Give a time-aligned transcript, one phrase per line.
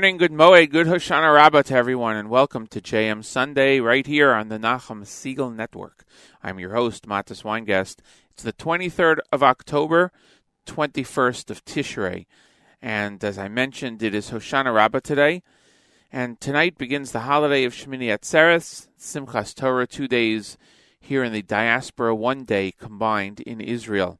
[0.00, 4.06] Good morning, good Moed, good Hoshana Rabbah to everyone, and welcome to JM Sunday right
[4.06, 6.06] here on the Nachum Segal Network.
[6.42, 7.98] I'm your host, Matis Weingast.
[8.30, 10.10] It's the 23rd of October,
[10.64, 12.24] 21st of Tishrei,
[12.80, 15.42] and as I mentioned, it is Hoshana Rabbah today,
[16.10, 20.56] and tonight begins the holiday of Shemini Atzeres, Simchas Torah, two days
[20.98, 24.18] here in the diaspora, one day combined in Israel.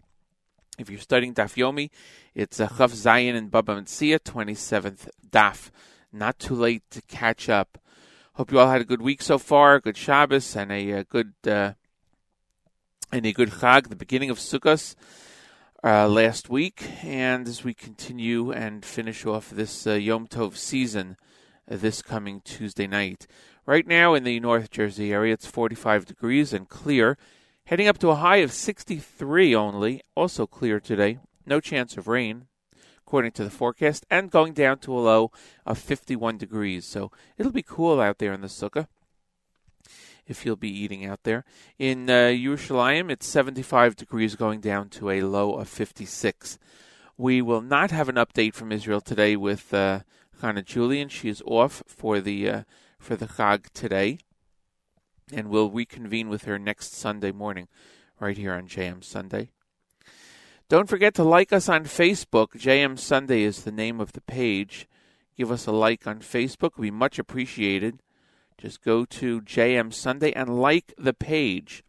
[0.81, 1.91] If you're studying Daf Yomi,
[2.35, 5.71] it's a Chaf Zayin and Baba Metzia, 27th Daf.
[6.11, 7.77] Not too late to catch up.
[8.35, 11.35] Hope you all had a good week so far, good Shabbos, and a, a good
[11.47, 11.73] uh,
[13.13, 14.95] and a good Chag, the beginning of Sukkot
[15.85, 16.83] uh, last week.
[17.05, 21.19] And as we continue and finish off this uh, Yom Tov season
[21.71, 23.27] uh, this coming Tuesday night.
[23.67, 27.19] Right now in the North Jersey area, it's 45 degrees and clear
[27.71, 31.21] heading up to a high of 63 only, also clear today.
[31.47, 32.47] No chance of rain,
[33.07, 35.31] according to the forecast, and going down to a low
[35.65, 36.85] of 51 degrees.
[36.85, 38.89] So it'll be cool out there in the sukkah
[40.27, 41.45] if you'll be eating out there.
[41.79, 46.59] In uh, Yerushalayim, it's 75 degrees going down to a low of 56.
[47.17, 50.01] We will not have an update from Israel today with uh,
[50.41, 51.09] Hannah Julian.
[51.09, 52.63] She is off for the uh,
[52.99, 54.19] for the Chag today
[55.33, 57.69] and we'll reconvene with her next Sunday morning,
[58.19, 59.51] right here on JM Sunday.
[60.69, 62.51] Don't forget to like us on Facebook.
[62.53, 64.87] JM Sunday is the name of the page.
[65.37, 66.81] Give us a like on Facebook.
[66.81, 68.03] Be much appreciated.
[68.57, 71.83] Just go to JM Sunday and like the page.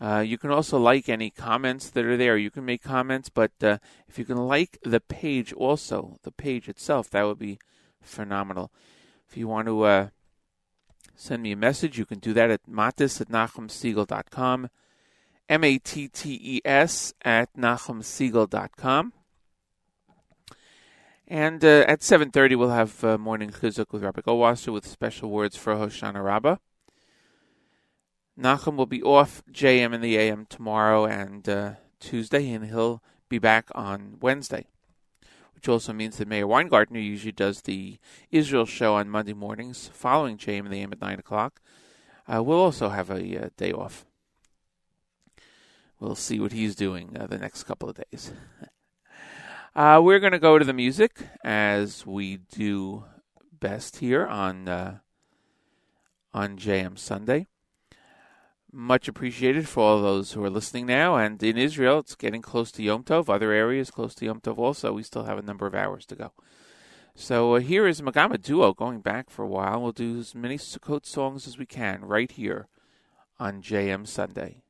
[0.00, 2.36] Uh, you can also like any comments that are there.
[2.36, 6.68] You can make comments, but uh, if you can like the page also, the page
[6.68, 7.58] itself, that would be
[8.00, 8.70] phenomenal.
[9.28, 10.08] If you want to uh,
[11.18, 11.98] send me a message.
[11.98, 14.70] You can do that at mattes at nachumsegal.com,
[15.48, 19.12] M-A-T-T-E-S at nachumsegal.com.
[21.30, 25.56] And uh, at 7.30, we'll have uh, Morning Chizuk with Rabbi Goldwasser with special words
[25.56, 26.56] for Hoshana Rabbah.
[28.40, 33.38] Nachum will be off JM in the AM tomorrow and uh, Tuesday, and he'll be
[33.38, 34.66] back on Wednesday
[35.58, 37.98] which also means that Meir Weingartner usually does the
[38.30, 41.60] Israel show on Monday mornings following JM in the AM at 9 o'clock.
[42.32, 44.06] Uh, we'll also have a uh, day off.
[45.98, 48.32] We'll see what he's doing uh, the next couple of days.
[49.74, 53.04] Uh, we're going to go to the music as we do
[53.52, 54.98] best here on uh,
[56.32, 57.46] on JM Sunday
[58.72, 61.16] much appreciated for all those who are listening now.
[61.16, 63.28] And in Israel, it's getting close to Yom Tov.
[63.28, 64.92] Other areas close to Yom Tov also.
[64.92, 66.32] We still have a number of hours to go.
[67.14, 69.82] So uh, here is Magama Duo going back for a while.
[69.82, 72.68] We'll do as many Sukkot songs as we can right here
[73.40, 74.62] on JM Sunday.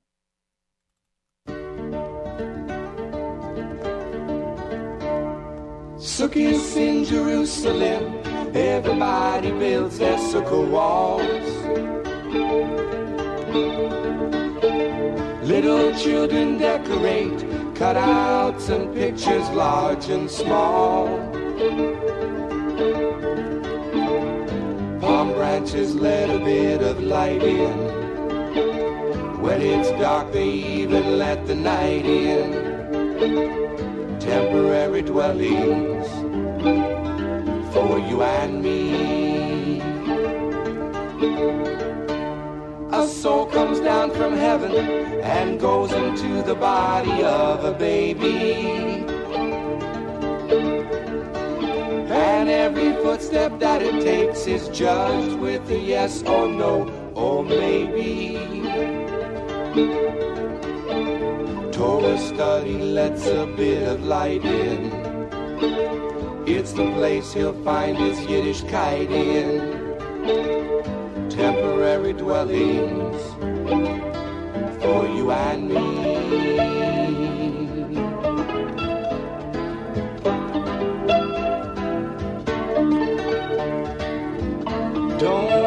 [5.98, 8.22] Sukkot in Jerusalem,
[8.56, 11.58] everybody builds their sukkah walls.
[15.42, 17.38] Little children decorate
[17.74, 21.06] cutouts and pictures large and small.
[25.00, 27.76] Palm branches let a bit of light in.
[29.40, 32.52] When it's dark, they even let the night in.
[34.18, 36.08] Temporary dwellings
[37.72, 39.08] for you and me.
[42.90, 44.72] A soul comes down from heaven
[45.20, 49.04] and goes into the body of a baby.
[52.10, 58.38] And every footstep that it takes is judged with a yes or no or maybe.
[61.70, 64.90] Torah study lets a bit of light in.
[66.46, 70.97] It's the place he'll find his Yiddishkeit in
[71.30, 73.22] temporary dwellings
[74.82, 76.28] for you and me.
[85.18, 85.57] Don't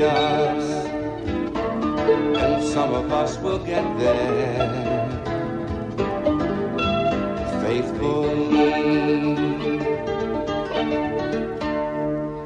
[0.00, 0.86] need us,
[2.42, 5.08] and some of us will get there.
[7.62, 8.24] Faithful,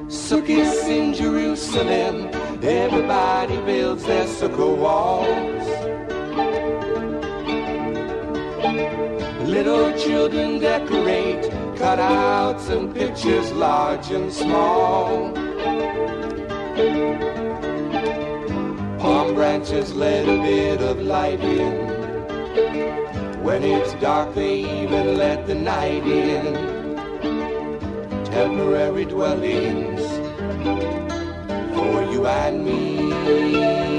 [0.08, 2.28] Sukkis in Jerusalem,
[2.62, 5.66] everybody builds their sukkah walls.
[9.49, 11.44] Little children decorate
[11.76, 15.32] cutouts and pictures large and small.
[18.99, 21.73] Palm branches let a bit of light in.
[23.45, 26.54] When it's dark, they even let the night in.
[28.25, 30.02] Temporary dwellings
[31.76, 33.93] for you and me.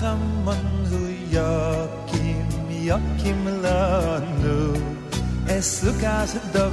[0.00, 1.00] Karahammanhu
[1.36, 2.48] yakim
[2.88, 4.56] yakimlanu
[5.56, 6.69] Esukasdav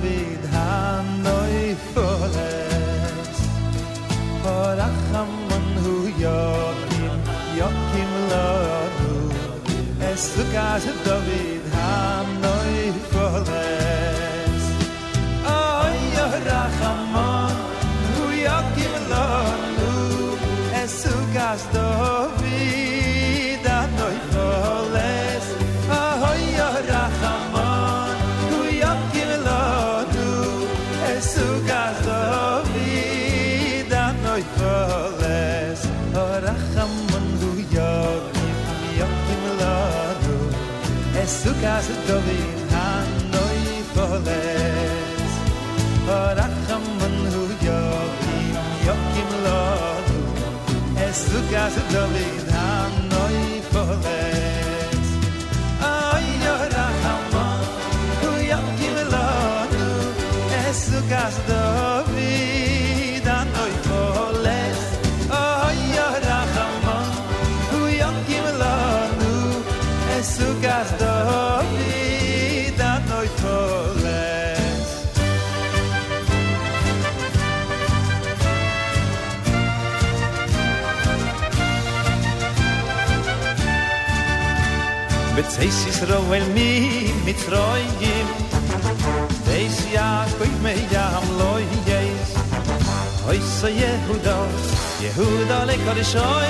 [96.08, 96.47] soy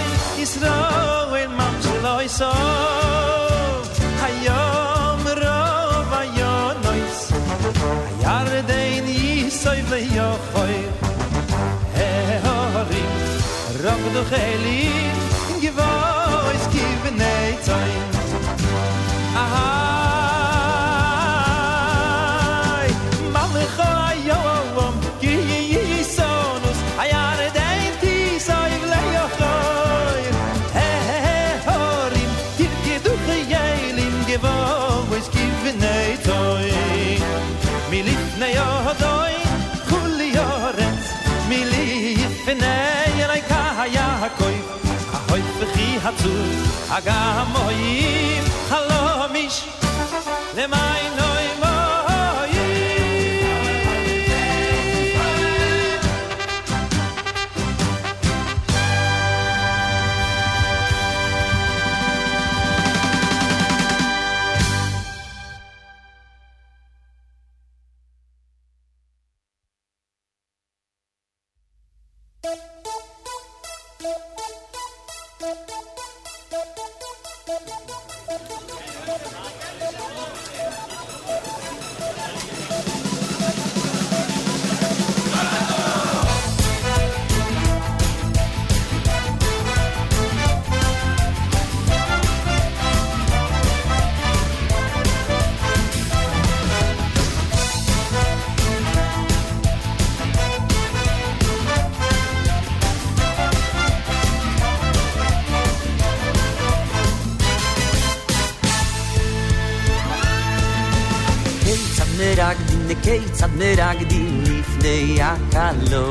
[113.60, 116.06] nerag din nif ne yakalo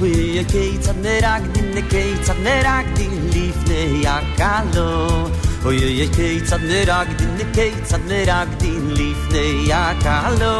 [0.00, 3.58] we a kate a nerag din ne kate a nerag din nif
[4.06, 4.90] yakalo
[5.66, 6.00] Oy oy
[6.70, 7.74] nerag din ne kei
[8.60, 9.22] din lif
[9.70, 10.56] yakalo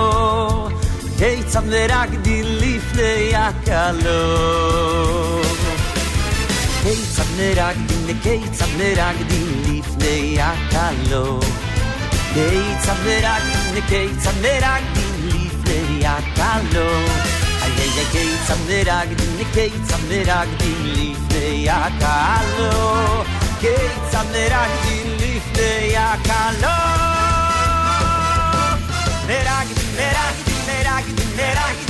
[1.19, 4.21] kei tsad nerag din lifne yakalo
[6.83, 8.43] kei tsad nerag din ne kei
[8.79, 11.25] nerag din lifne yakalo
[12.35, 13.83] kei tsad nerag din ne
[14.45, 14.98] nerag
[16.19, 16.89] akalo
[17.65, 18.51] Ai, ai, ai, eitz
[19.19, 19.91] din, nik eitz
[20.61, 23.25] din, lifteak alo
[23.63, 26.79] Eitz handerak din, lifteak alo
[29.29, 31.88] Nerak din, nerak din, nerak din, nerak din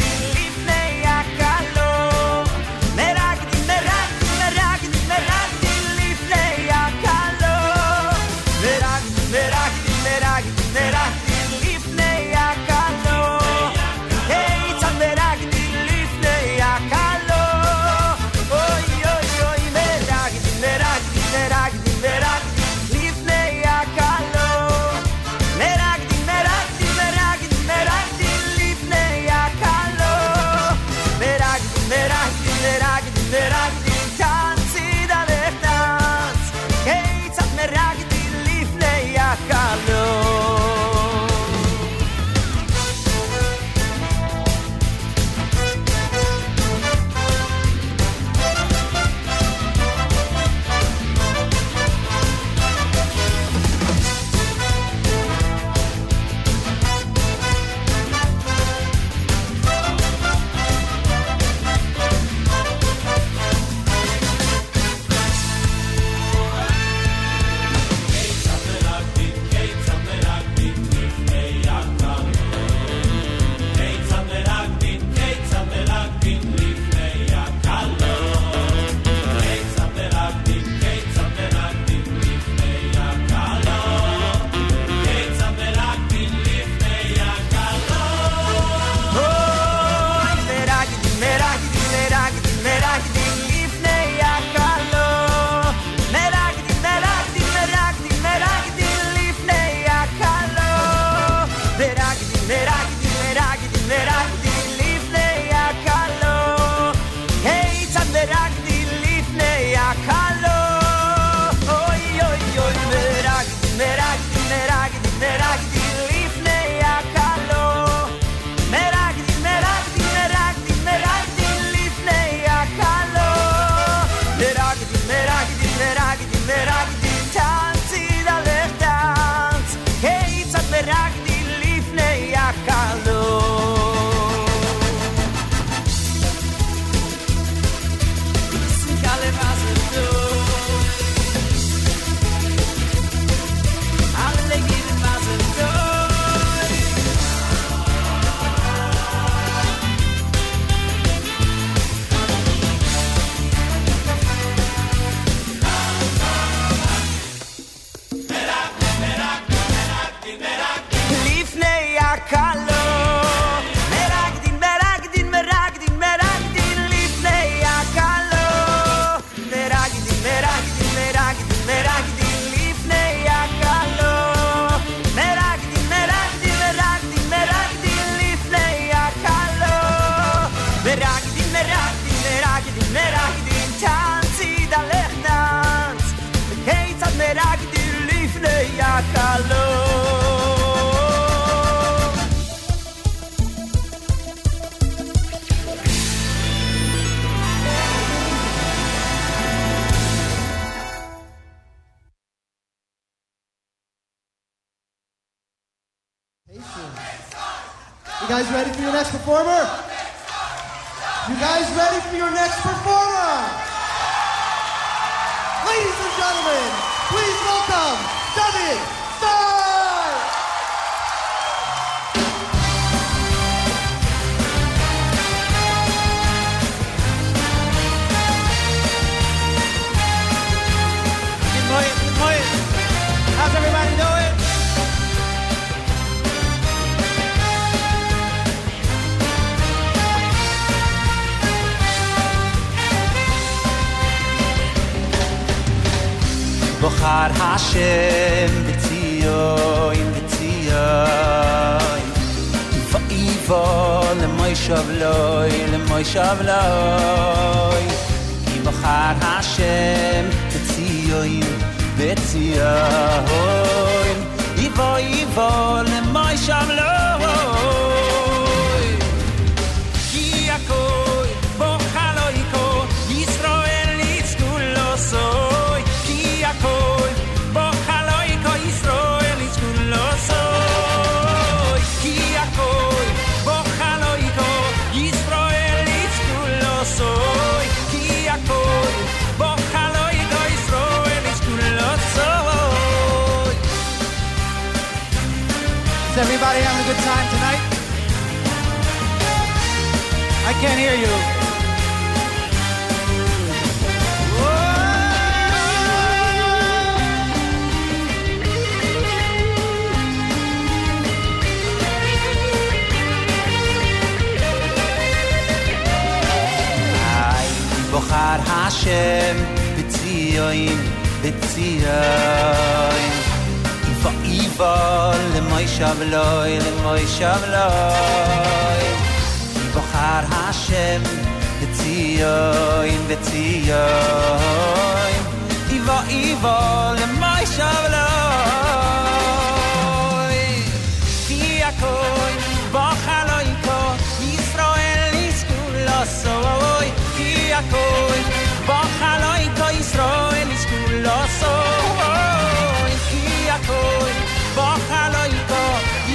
[346.22, 346.86] soj
[347.20, 348.18] i ja koj
[348.66, 352.90] Bo haloj to Israel is kulo soj
[353.20, 354.12] i ja koj
[354.56, 355.64] Bo haloj to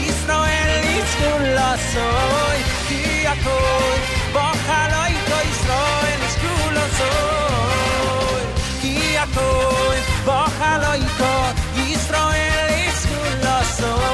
[0.09, 2.57] Israel is kulo soj
[2.97, 3.99] i ja koj
[4.33, 8.43] Bo haloj to Israel is kulo soj
[8.83, 11.33] i ja koj Bo haloj to
[11.93, 14.13] Israel is kulo soj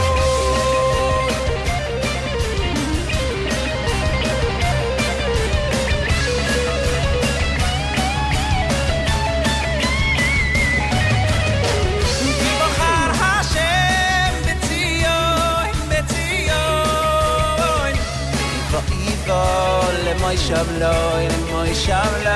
[20.31, 22.31] moy shavloy in moy shavloy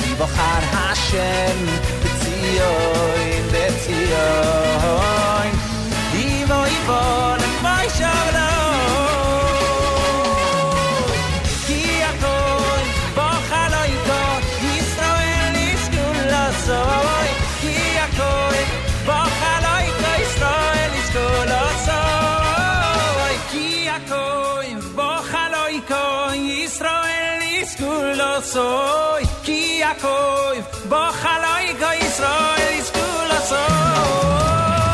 [0.00, 1.58] di bachar hashem
[2.20, 3.26] tzioy
[3.80, 5.48] tzioy
[6.12, 7.43] di voy von
[28.16, 30.58] lo soy ki yakoy
[30.90, 32.88] bo khaloy go israel is
[33.50, 34.93] soy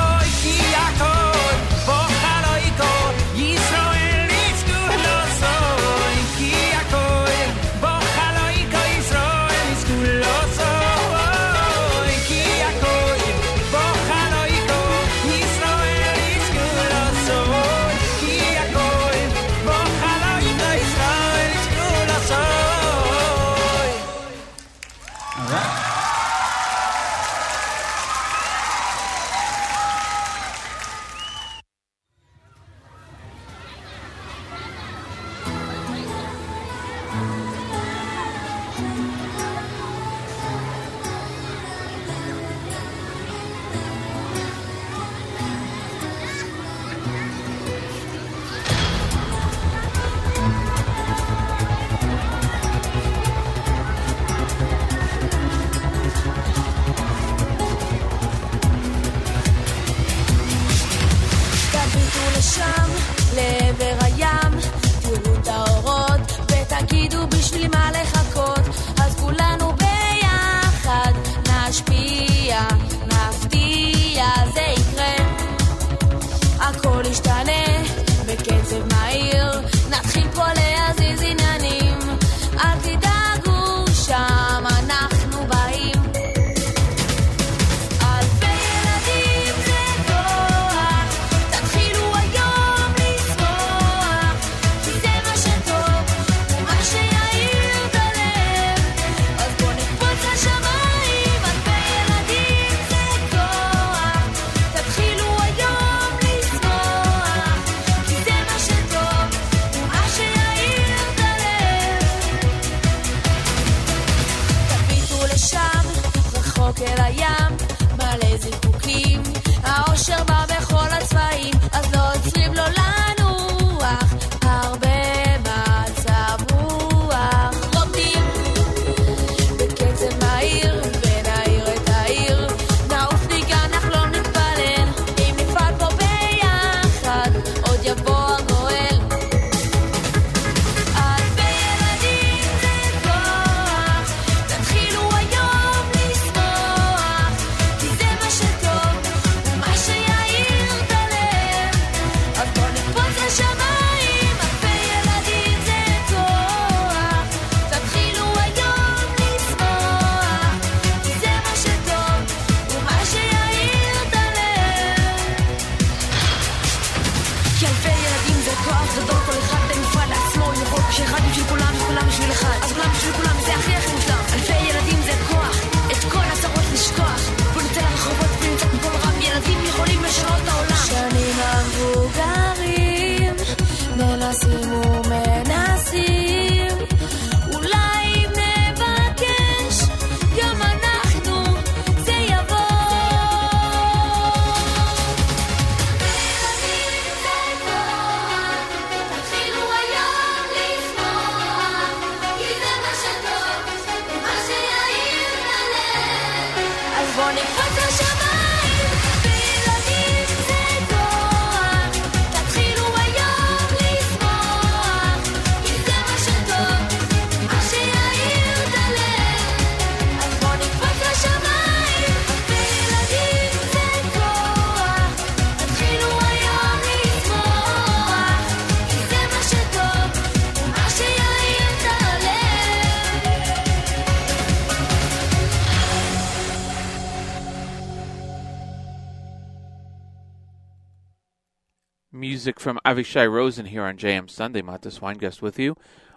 [242.51, 244.61] Music from Avishai Rosen here on JM Sunday.
[244.61, 245.77] Matas Weingast with you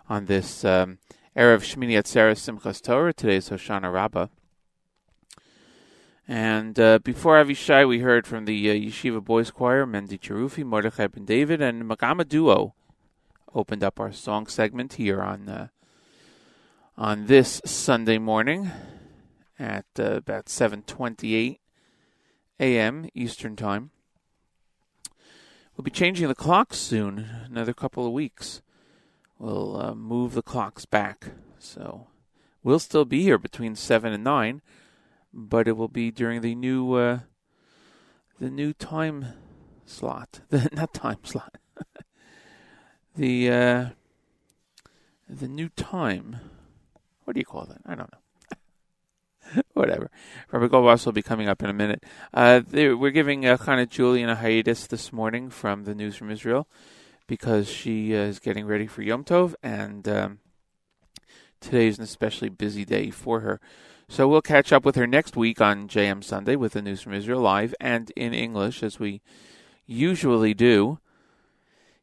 [0.09, 0.97] on this um,
[1.37, 3.13] Erev Shmini Atzeret Simchas Torah.
[3.13, 4.29] Today's Hoshana Rabbah.
[6.27, 11.05] And uh, before Avishai, we heard from the uh, Yeshiva Boys Choir, Mendy Jerufi, Mordechai
[11.05, 12.73] Ben David, and Magama Duo
[13.53, 15.67] opened up our song segment here on uh,
[16.97, 18.71] on this Sunday morning
[19.59, 21.59] at uh, about 7:28
[22.59, 23.07] a.m.
[23.13, 23.91] Eastern Time.
[25.75, 28.61] We'll be changing the clocks soon, another couple of weeks.
[29.39, 31.29] We'll uh, move the clocks back.
[31.57, 32.07] So
[32.63, 34.61] we'll still be here between 7 and 9,
[35.33, 37.19] but it will be during the new uh,
[38.39, 39.27] the new time
[39.85, 40.41] slot.
[40.49, 41.57] The not time slot.
[43.15, 43.85] the uh,
[45.27, 46.37] the new time.
[47.23, 47.81] What do you call that?
[47.85, 48.22] I don't know.
[49.73, 50.09] Whatever.
[50.51, 52.03] Rabbi Goldwasser will be coming up in a minute.
[52.33, 56.31] Uh, there, we're giving uh, Chana Julian a hiatus this morning from the news from
[56.31, 56.67] Israel
[57.27, 60.39] because she uh, is getting ready for Yom Tov, and um,
[61.61, 63.59] today is an especially busy day for her.
[64.09, 67.13] So we'll catch up with her next week on JM Sunday with the news from
[67.13, 69.21] Israel live and in English, as we
[69.85, 70.99] usually do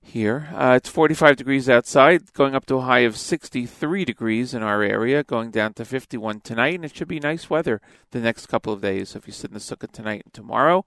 [0.02, 0.48] here.
[0.54, 4.82] Uh, it's 45 degrees outside, going up to a high of 63 degrees in our
[4.82, 8.72] area, going down to 51 tonight, and it should be nice weather the next couple
[8.72, 9.14] of days.
[9.14, 10.84] If you sit in the sukkah tonight and tomorrow,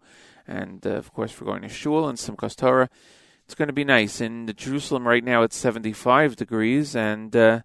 [0.47, 2.89] and uh, of course, we're going to shul and Simchas Torah,
[3.45, 4.21] it's going to be nice.
[4.21, 7.61] In Jerusalem right now, it's 75 degrees, and uh,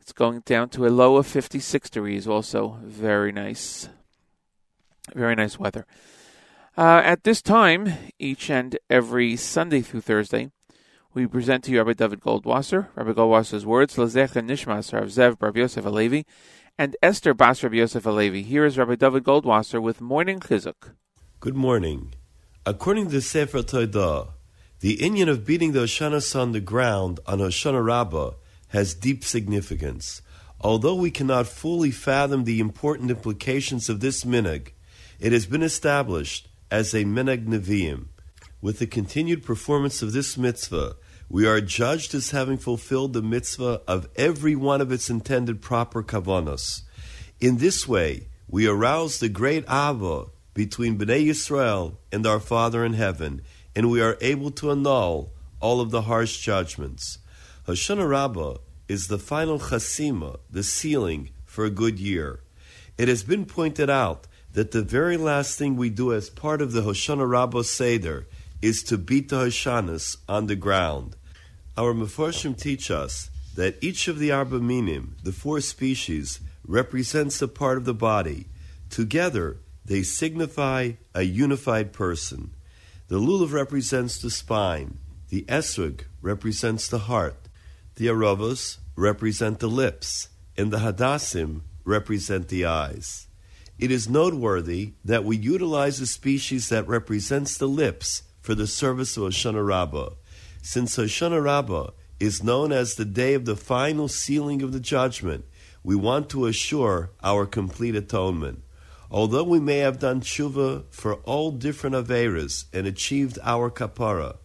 [0.00, 2.28] it's going down to a low of 56 degrees.
[2.28, 3.88] Also, very nice,
[5.14, 5.86] very nice weather.
[6.76, 10.50] Uh, at this time, each and every Sunday through Thursday,
[11.12, 15.52] we present to you Rabbi David Goldwasser, Rabbi Goldwasser's words, Lezecher Nishmas, Rav Zev Bar
[15.54, 16.24] Yosef Alevi,
[16.76, 18.42] and Esther Bas Rabbi Yosef Alevi.
[18.42, 20.94] Here is Rabbi David Goldwasser with Morning Chizuk.
[21.38, 22.14] Good morning.
[22.66, 24.30] According to the Sefer Todah,
[24.80, 28.32] the inyan of beating the Hoshana on the ground on Hoshana Rabbah
[28.70, 30.22] has deep significance.
[30.60, 34.72] Although we cannot fully fathom the important implications of this minhag,
[35.20, 38.06] it has been established as a minhag neviim.
[38.60, 40.96] With the continued performance of this mitzvah,
[41.28, 46.02] we are judged as having fulfilled the mitzvah of every one of its intended proper
[46.02, 46.82] kavanos.
[47.38, 52.94] In this way, we arouse the great ahava between Bnei Yisrael and our Father in
[52.94, 53.42] heaven,
[53.76, 57.18] and we are able to annul all of the harsh judgments.
[57.68, 58.56] Hoshana Rabbah
[58.88, 62.40] is the final chasima, the sealing for a good year.
[62.98, 66.72] It has been pointed out that the very last thing we do as part of
[66.72, 68.26] the Hoshana Rabbah Seder
[68.62, 71.16] is to beat the Hoshanas on the ground.
[71.76, 77.48] Our Mefarshim teach us that each of the Arba Minim, the four species, represents a
[77.48, 78.46] part of the body.
[78.90, 82.54] Together, they signify a unified person.
[83.08, 87.48] The lulav represents the spine, the esrog represents the heart,
[87.96, 93.26] the aravos represent the lips, and the hadassim represent the eyes.
[93.78, 99.16] It is noteworthy that we utilize a species that represents the lips for the service
[99.16, 100.10] of Hoshana Rabbah.
[100.62, 105.44] Since Hoshana Rabbah is known as the day of the final sealing of the judgment,
[105.82, 108.62] we want to assure our complete atonement.
[109.10, 114.36] Although we may have done tshuva for all different averas and achieved our kapara,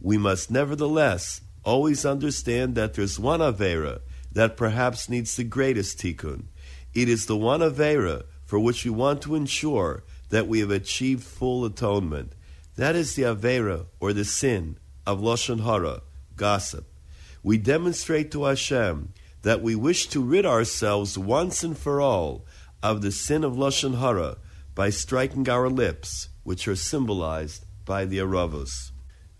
[0.00, 4.00] we must nevertheless always understand that there's one avera
[4.32, 6.44] that perhaps needs the greatest tikkun.
[6.94, 11.22] It is the one avera for which we want to ensure that we have achieved
[11.22, 12.32] full atonement.
[12.76, 16.00] That is the avera or the sin of lashon hara,
[16.34, 16.86] gossip.
[17.42, 22.46] We demonstrate to Hashem that we wish to rid ourselves once and for all
[22.82, 24.38] of the sin of Lashon Hara
[24.74, 28.92] by striking our lips, which are symbolized by the Aravos.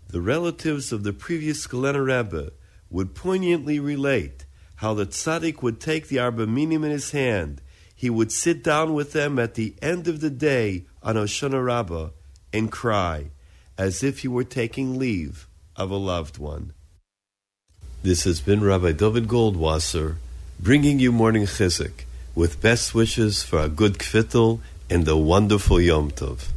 [0.07, 2.51] The relatives of the previous Galena Rebbe
[2.89, 4.45] would poignantly relate
[4.75, 7.61] how the tzaddik would take the Arba Minim in his hand.
[7.99, 12.11] He would sit down with them at the end of the day on Hoshana Rabbah
[12.53, 13.31] and cry,
[13.77, 16.71] as if he were taking leave of a loved one.
[18.01, 20.15] This has been Rabbi David Goldwasser
[20.61, 26.11] bringing you Morning Chizuk with best wishes for a good kvittel and a wonderful Yom
[26.11, 26.47] Tov.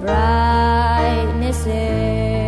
[0.00, 2.43] Brightness it's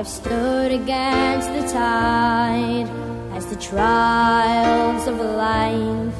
[0.00, 2.88] have stood against the tide
[3.36, 6.14] as the trials of life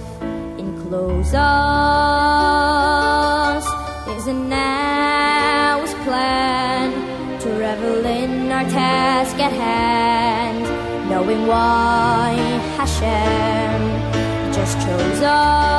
[0.59, 1.45] enclose us.
[4.05, 6.93] There's a now's plan
[7.41, 10.64] to revel in our task at hand,
[11.09, 12.35] knowing why
[12.76, 13.81] Hashem
[14.53, 15.69] just chose us.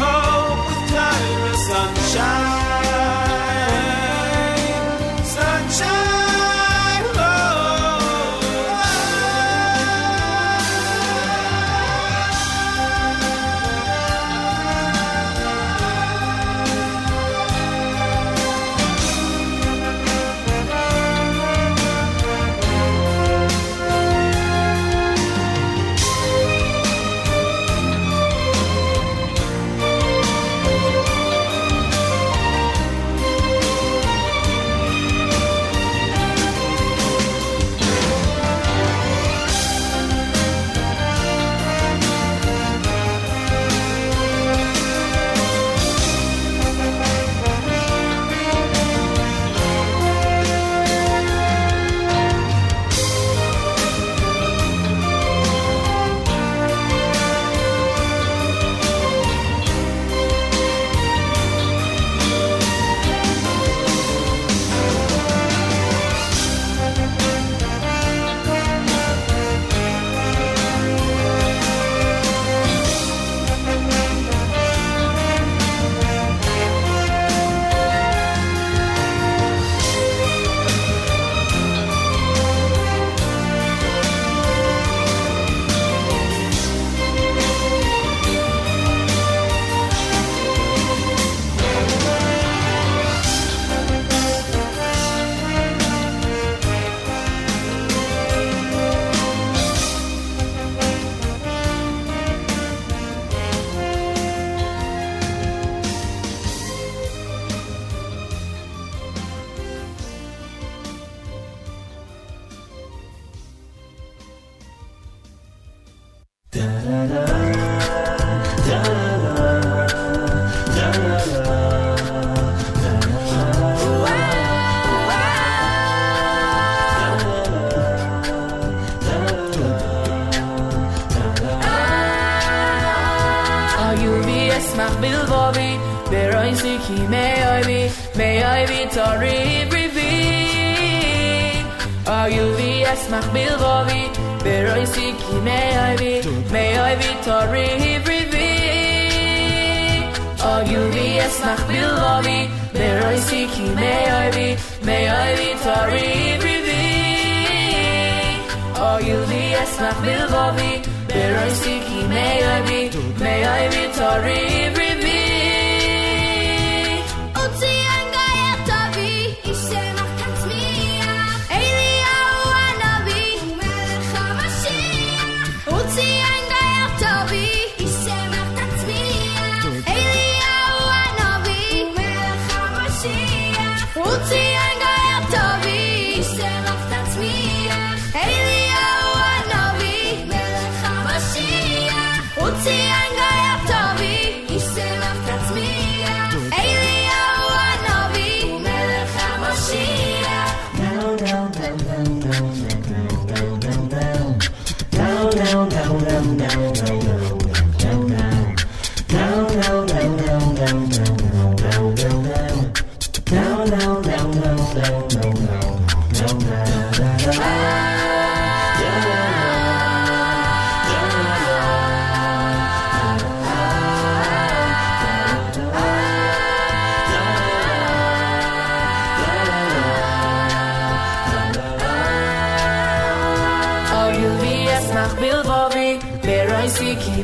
[0.00, 0.27] Oh.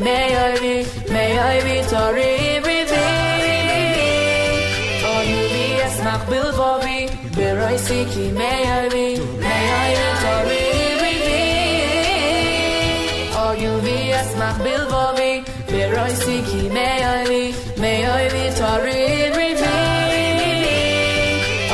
[0.00, 2.90] May I be, may I be sorry revealed.
[5.06, 7.08] Oh, you be a smack bill for me.
[7.36, 10.64] Where I seek, may I be, may I be sorry
[11.04, 11.34] revealed.
[13.40, 15.44] Oh, you be a smack bill for me.
[15.72, 19.62] Where I seek, may I be, may I be sorry revealed.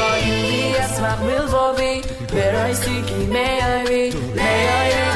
[0.03, 2.03] Oh, you be a smack bill for me.
[2.33, 5.10] Where I seek, may I be, may I be.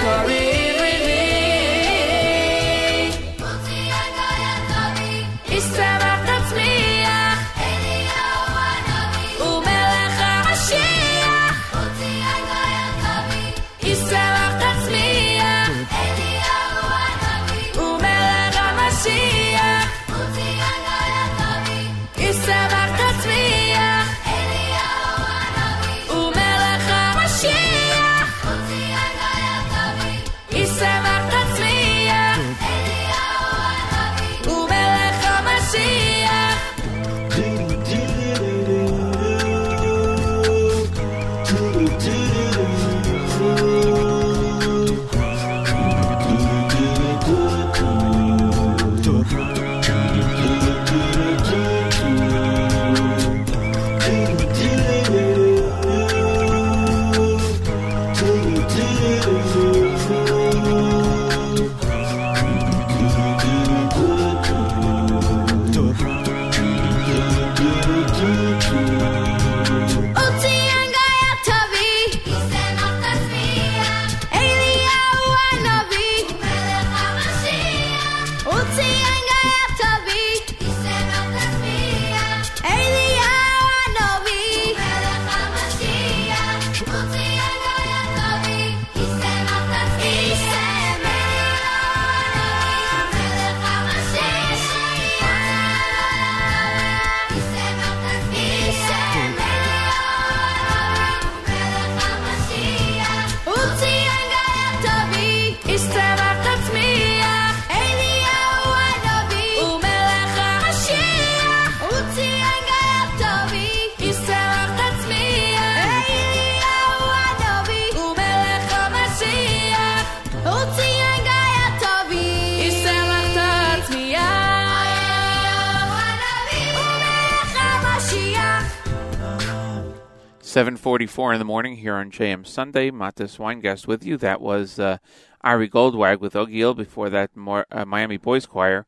[130.95, 132.89] 7:44 in the morning here on JM Sunday.
[132.89, 134.17] Matis Weingast with you.
[134.17, 134.99] That was uh,
[135.41, 136.77] Ari Goldwag with Ogiel.
[136.77, 138.87] Before that, uh, Miami Boys Choir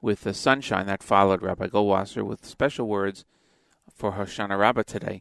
[0.00, 0.86] with the Sunshine.
[0.86, 3.24] That followed Rabbi Goldwasser with special words
[3.92, 5.20] for Hoshana Rabbah today.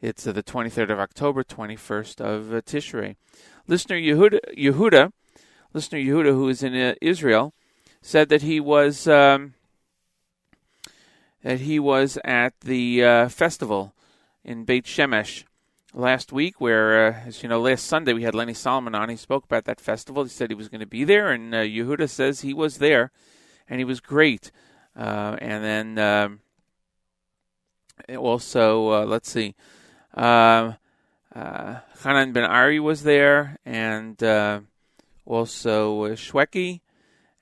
[0.00, 3.16] It's uh, the 23rd of October, 21st of uh, Tishrei.
[3.66, 5.12] Listener Yehuda, Yehuda,
[5.74, 7.52] listener Yehuda, who is in uh, Israel,
[8.00, 9.52] said that he was um,
[11.42, 13.92] that he was at the uh, festival
[14.42, 15.44] in Beit Shemesh
[15.98, 19.08] last week, where, uh, as you know, last Sunday we had Lenny Solomon on.
[19.08, 20.22] He spoke about that festival.
[20.22, 23.10] He said he was going to be there, and uh, Yehuda says he was there,
[23.68, 24.52] and he was great.
[24.96, 26.40] Uh, and then um,
[28.16, 29.54] also, uh, let's see,
[30.14, 30.76] um,
[31.34, 34.60] uh, Hanan Ben Ari was there, and uh,
[35.26, 36.80] also uh, Shweki,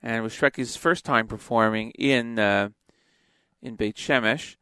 [0.01, 2.69] and it was Shweki's first time performing in uh,
[3.61, 4.55] in Beit Shemesh.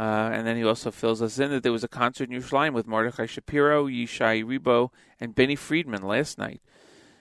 [0.00, 2.72] Uh, and then he also fills us in that there was a concert in Yerushalayim
[2.72, 4.88] with Mordechai Shapiro, Yishai Rebo,
[5.20, 6.62] and Benny Friedman last night.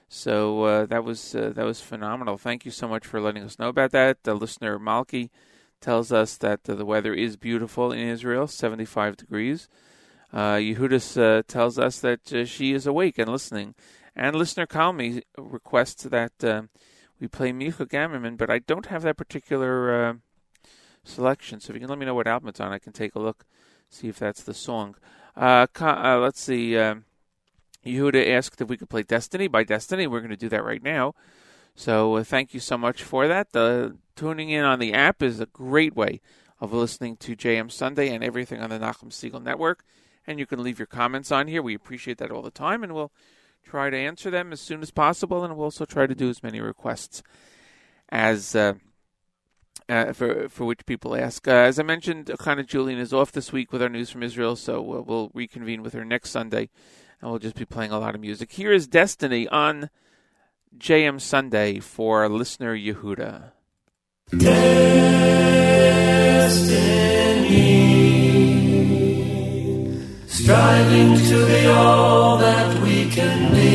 [0.07, 2.37] So uh, that was uh, that was phenomenal.
[2.37, 4.23] Thank you so much for letting us know about that.
[4.23, 5.29] The listener Malki
[5.81, 9.67] tells us that uh, the weather is beautiful in Israel, 75 degrees.
[10.31, 13.75] Uh, uh, tells us that uh, she is awake and listening.
[14.15, 16.67] And listener Kalmi requests that
[17.19, 20.21] we play Micha Gamerman, but I don't have that particular
[21.03, 21.59] selection.
[21.59, 23.19] So if you can let me know what album it's on, I can take a
[23.19, 23.45] look,
[23.89, 24.95] see if that's the song.
[25.35, 26.77] Uh, uh, let's see.
[26.77, 27.05] Um,
[27.85, 30.07] Yehuda asked if we could play Destiny by Destiny.
[30.07, 31.15] We're going to do that right now.
[31.75, 33.51] So uh, thank you so much for that.
[33.53, 36.21] The tuning in on the app is a great way
[36.59, 39.85] of listening to JM Sunday and everything on the Nachum Segal Network.
[40.27, 41.61] And you can leave your comments on here.
[41.61, 43.11] We appreciate that all the time, and we'll
[43.63, 45.43] try to answer them as soon as possible.
[45.43, 47.23] And we'll also try to do as many requests
[48.09, 48.73] as uh,
[49.89, 51.47] uh, for for which people ask.
[51.47, 54.55] Uh, as I mentioned, Chana Julian is off this week with our news from Israel,
[54.55, 56.69] so we'll, we'll reconvene with her next Sunday,
[57.19, 58.51] and we'll just be playing a lot of music.
[58.51, 59.89] Here is Destiny on
[60.77, 63.51] JM Sunday for listener Yehuda.
[64.37, 64.69] Destiny,
[70.27, 73.68] striving to be all that we can be.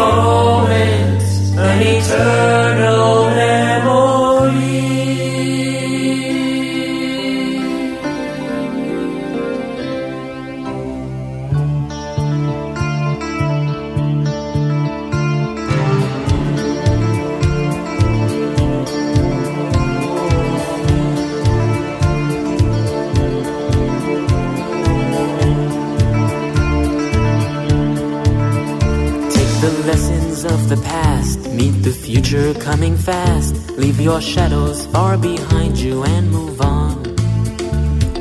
[0.00, 1.22] Moment
[1.58, 2.69] an eternal
[30.70, 33.56] the past, meet the future coming fast.
[33.70, 36.96] Leave your shadows far behind you and move on.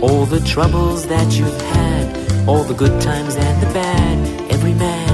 [0.02, 5.09] All the troubles that you've had, all the good times and the bad, every man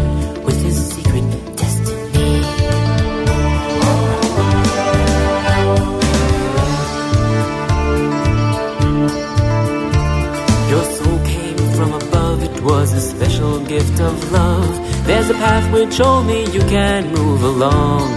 [12.75, 14.69] was a special gift of love.
[15.07, 18.07] There's a path which only you can move along.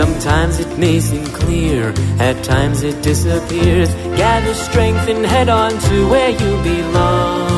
[0.00, 1.94] Sometimes it may seem clear,
[2.28, 3.88] at times it disappears.
[4.22, 7.48] Gather strength and head on to where you belong.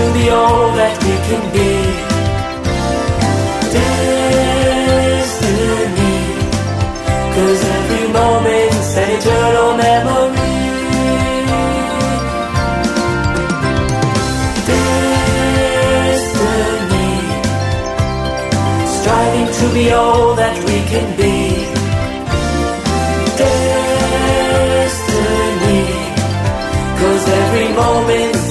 [0.00, 1.69] To be all that we can be.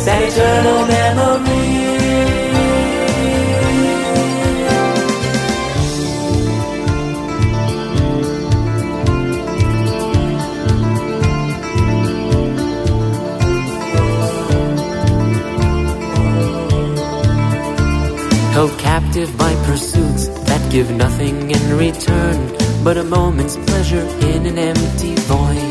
[0.08, 1.89] An eternal memory.
[18.60, 24.58] held captive by pursuits that give nothing in return but a moment's pleasure in an
[24.58, 25.68] empty void.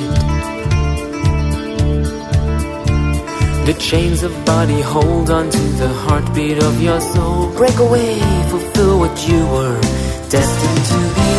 [3.69, 7.53] The chains of body hold on to the heartbeat of your soul.
[7.53, 9.79] Break away, fulfill what you were
[10.31, 11.33] destined to be.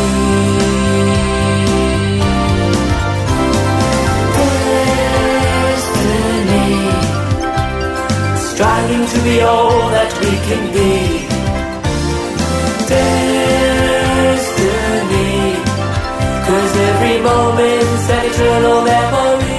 [5.90, 6.70] Destiny,
[8.46, 10.92] striving to be all that we can be.
[12.94, 13.26] Destiny,
[16.46, 19.49] cause every moment's an eternal memory.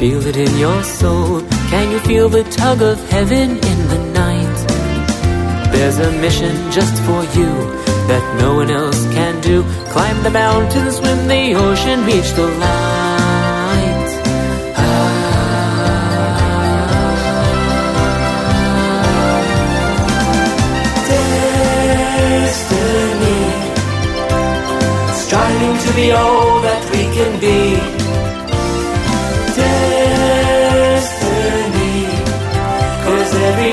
[0.00, 1.42] Feel it in your soul?
[1.68, 4.58] Can you feel the tug of heaven in the night?
[5.72, 7.52] There's a mission just for you
[8.10, 9.62] that no one else can do.
[9.92, 14.10] Climb the mountain, swim the ocean, reach the light.
[14.76, 15.10] Ah.
[22.40, 23.40] Destiny
[25.22, 26.59] striving to be all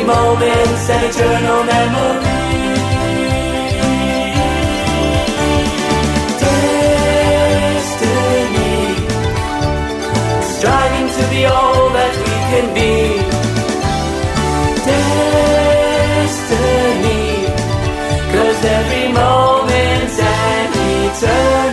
[0.07, 2.23] moment's an eternal memory.
[7.67, 8.75] Destiny,
[10.53, 12.93] striving to be all that we can be.
[16.17, 17.25] Destiny,
[18.33, 20.69] Cause every moment's an
[21.03, 21.66] eternal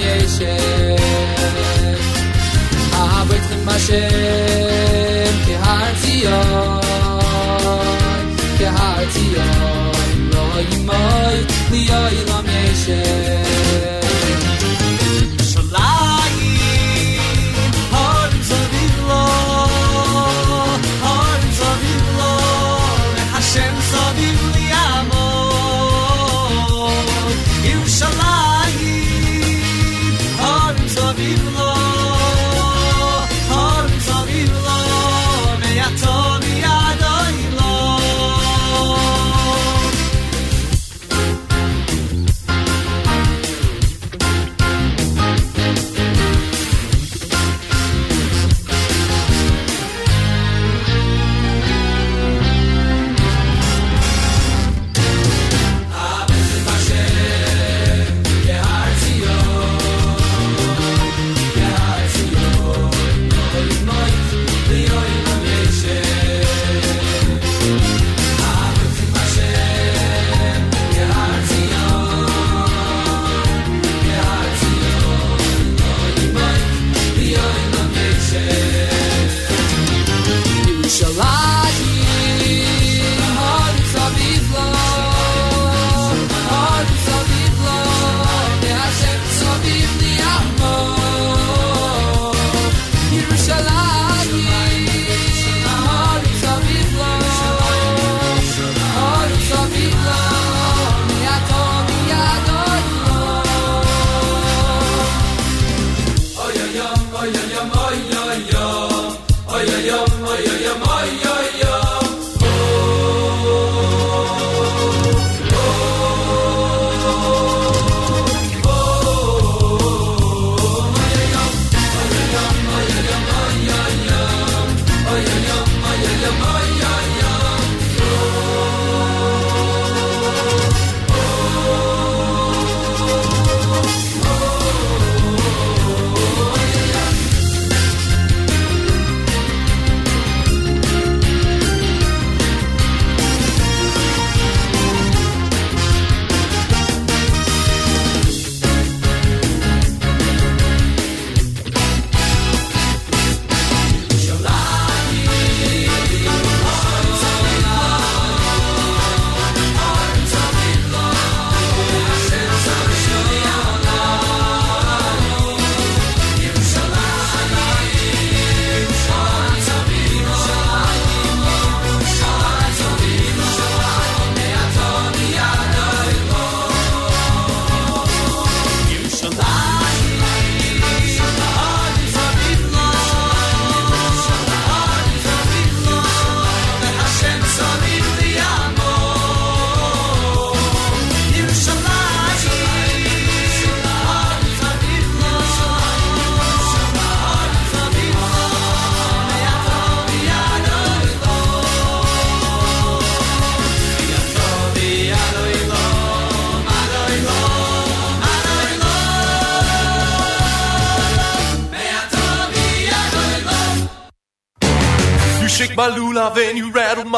[0.00, 0.56] najważniejsze.
[3.66, 6.10] Hashem, Gehalt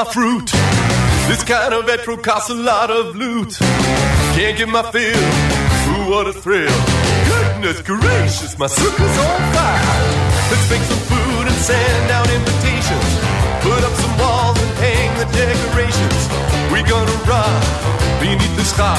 [0.04, 0.50] my fruit.
[1.28, 3.52] This kind of retro costs a lot of loot.
[4.34, 5.22] Can't get my fill.
[5.90, 6.76] Ooh, what a thrill.
[7.30, 9.94] Goodness gracious, my sucker's on fire.
[10.50, 13.08] Let's make some food and send out invitations.
[13.62, 16.20] Put up some walls and hang the decorations.
[16.72, 17.62] We gonna rock
[18.18, 18.98] beneath the sky.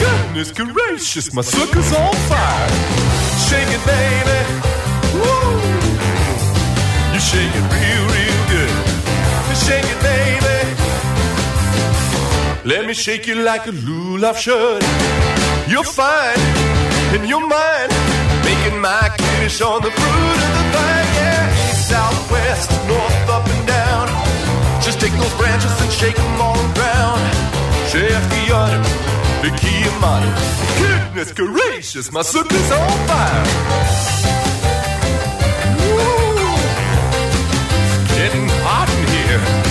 [0.00, 2.68] Goodness gracious, my sucker's on fire.
[3.48, 4.40] Shake it, baby.
[5.20, 5.50] Woo!
[7.12, 8.74] You shake it real, real good.
[9.48, 10.27] You shake it, baby.
[12.68, 14.82] Let me shake you like a lulav should.
[15.70, 16.38] You're fine
[17.16, 17.90] in your mind,
[18.44, 21.08] making my kiddish on the fruit of the vine.
[21.16, 22.30] Yeah, east, south,
[22.86, 24.08] north, up and down.
[24.82, 27.20] Just take those branches and shake them all around.
[27.88, 28.84] Guillaume,
[29.40, 30.28] Vicky Amado.
[30.76, 33.44] Goodness gracious, my sucker's on fire.
[35.88, 36.52] Woo!
[38.14, 39.67] Getting hot in here.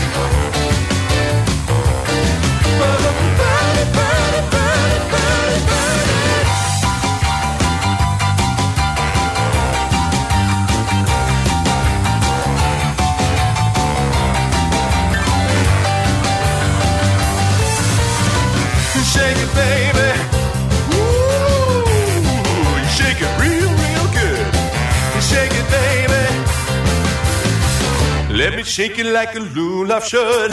[28.48, 30.52] Let me shake it like a lulav should.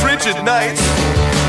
[0.00, 0.80] Frigid nights,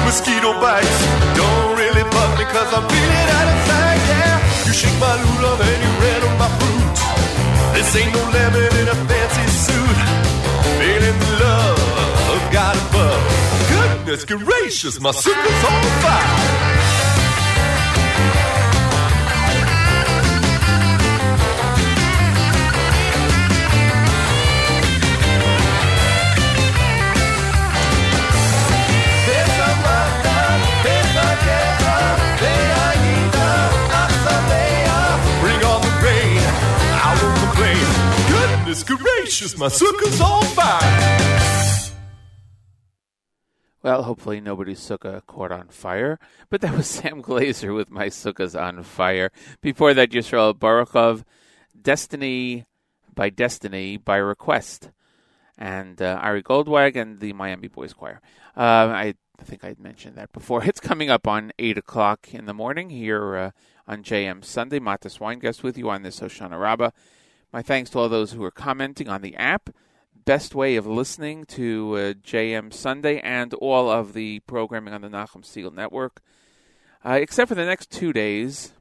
[0.04, 1.00] mosquito bites.
[1.40, 4.68] Don't really bug me cause I'm feeling out of sight, yeah.
[4.68, 6.92] You shake my lulav and you rattle my fruit.
[7.72, 10.00] This ain't no lemon in a fancy suit.
[10.76, 13.24] Feeling the love, got above.
[13.72, 17.01] Goodness gracious, my sugar's on fire.
[38.84, 41.92] Goodness gracious, my sucker's on fire.
[43.84, 46.20] Well, hopefully nobody nobody's sukkah caught on fire.
[46.50, 49.32] But that was Sam Glaser with My Sukkah's on Fire.
[49.62, 51.24] Before that, Yisrael Baruchov,
[51.80, 52.66] Destiny
[53.14, 54.92] by Destiny by Request.
[55.58, 58.22] And uh, Ari Goldwag and the Miami Boys Choir.
[58.56, 59.14] Uh, I
[59.44, 60.64] think I'd mentioned that before.
[60.68, 63.52] It's coming up on 8 o'clock in the morning here uh,
[63.88, 64.80] on JM Sunday.
[64.80, 66.92] Matis Weingast with you on this Hoshana Rabbah.
[67.54, 69.70] My thanks to all those who are commenting on the app
[70.26, 75.10] best way of listening to uh, JM Sunday and all of the programming on the
[75.10, 76.22] Nachum Segal Network,
[77.04, 78.74] uh, except for the next two days.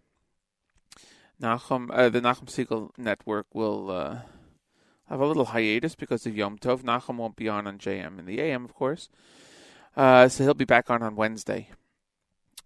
[1.40, 4.18] Nachum, uh, the Nachum Segal Network will uh,
[5.08, 6.82] have a little hiatus because of Yom Tov.
[6.82, 9.08] Nachum won't be on on JM in the AM, of course,
[9.96, 11.70] uh, so he'll be back on on Wednesday.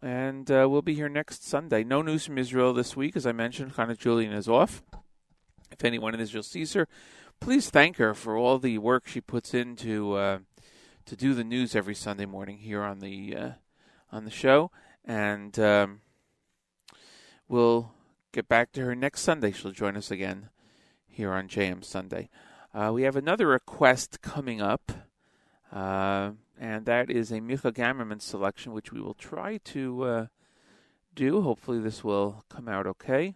[0.03, 1.85] And uh, we'll be here next Sunday.
[1.85, 3.73] No news from Israel this week, as I mentioned.
[3.79, 4.83] Of Julian is off.
[5.75, 6.87] If anyone in Israel sees her,
[7.41, 10.39] please thank her for all the work she puts into uh,
[11.05, 13.51] to do the news every Sunday morning here on the uh,
[14.13, 14.71] on the show,
[15.05, 16.01] and um,
[17.49, 17.91] we'll
[18.33, 19.51] get back to her next Sunday.
[19.51, 20.49] She'll join us again
[21.09, 22.31] here on JM Sunday.
[22.73, 24.93] Uh, we have another request coming up,
[25.73, 30.27] uh, and that is a Micha Gamerman selection, which we will try to uh,
[31.17, 31.43] do.
[31.43, 33.35] Hopefully, this will come out okay.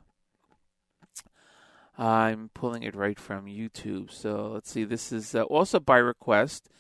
[1.99, 4.13] I'm pulling it right from YouTube.
[4.13, 4.85] So let's see.
[4.85, 6.71] This is uh, also by request.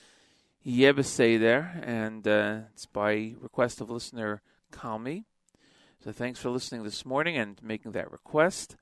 [0.64, 4.42] Yihye Beseder, and uh, it's by request of listener
[4.72, 5.24] Kalmi.
[6.04, 8.76] So thanks for listening this morning and making that request.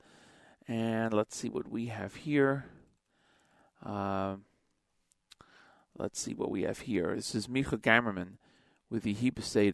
[0.67, 2.65] And let's see what we have here.
[3.83, 4.43] Um,
[5.97, 7.15] let's see what we have here.
[7.15, 8.33] This is Micha Gamerman
[8.89, 9.73] with the Yebesay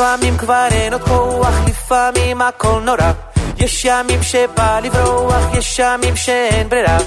[0.00, 3.12] לפעמים כבר אין עוד כוח, לפעמים הכל נורא.
[3.58, 6.98] יש ימים שבא לברוח, יש ימים שאין ברירה.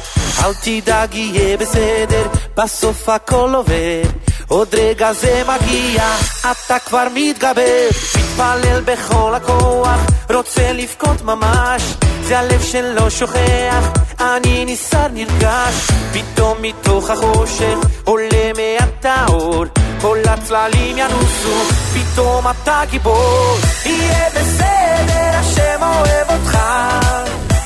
[0.44, 2.28] אל תדאג, יהיה בסדר,
[2.58, 4.02] בסוף הכל עובר.
[4.48, 6.04] עוד רגע זה מגיע,
[6.52, 7.88] אתה כבר מתגבר.
[8.16, 11.84] מתפלל בכל הכוח, רוצה לבכות ממש.
[12.24, 15.88] זה הלב שלא שוכח, אני נסער נרגש.
[16.14, 19.66] פתאום מתוך החושך עולה מעט האור.
[20.04, 23.58] כל הצללים ינוסו, פתאום אתה גיבור.
[23.86, 26.58] יהיה בסדר, השם אוהב אותך.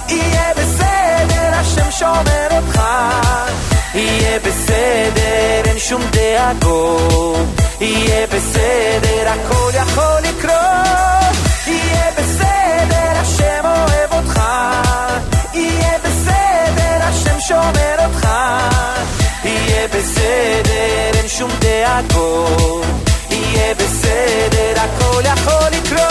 [0.09, 2.81] יהיה בסדר, השם שומר אותך.
[3.93, 7.47] יהיה בסדר, אין שום דאגות.
[7.81, 11.35] יהיה בסדר, הכל יכול לקרות.
[11.67, 14.41] יהיה בסדר, השם אוהב אותך.
[15.53, 18.27] יהיה בסדר, השם שומר אותך.
[19.43, 22.85] יהיה בסדר, אין שום דאגות.
[23.29, 26.07] יהיה בסדר, הכל יכול לקרות.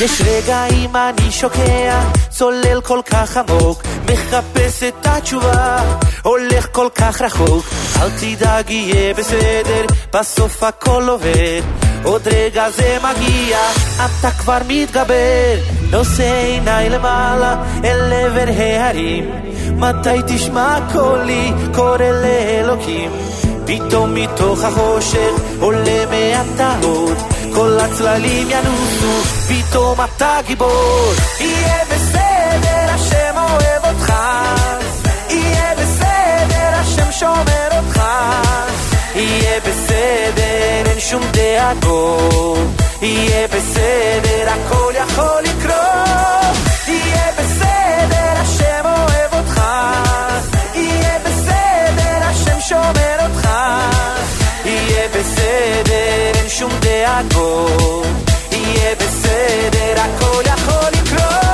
[0.00, 5.76] יש רגעים אני שוקע, צולל כל כך עמוק, מחפש את התשובה,
[6.22, 7.64] הולך כל כך רחוק.
[8.02, 11.62] אל תדאג, יהיה בסדר, בסוף הכל עובד.
[12.04, 13.58] עוד רגע זה מגיע,
[13.96, 15.56] אתה כבר מתגבר.
[15.90, 19.30] נושא עיניי למעלה, אל עבר ההרים.
[19.76, 23.10] מתי תשמע קולי, קורא לאלוקים.
[23.66, 25.30] פתאום מתוך החושך
[25.60, 27.10] עולה מעט האור.
[27.56, 31.12] כל הצללים ינוסו, פתאום אתה גיבור.
[31.40, 34.12] יהיה בסדר, השם אוהב אותך.
[35.30, 38.02] יהיה בסדר, השם שומר אותך.
[39.14, 42.58] יהיה בסדר, אין שום דאגות.
[43.02, 46.56] יהיה בסדר, הכל יכול לקרות.
[46.88, 49.60] יהיה בסדר, השם אוהב אותך.
[50.74, 53.48] יהיה בסדר, השם שומר אותך.
[54.66, 58.06] יהיה בסדר, אין שום דאגות,
[58.52, 61.45] יהיה בסדר, הכל יכול לקרות.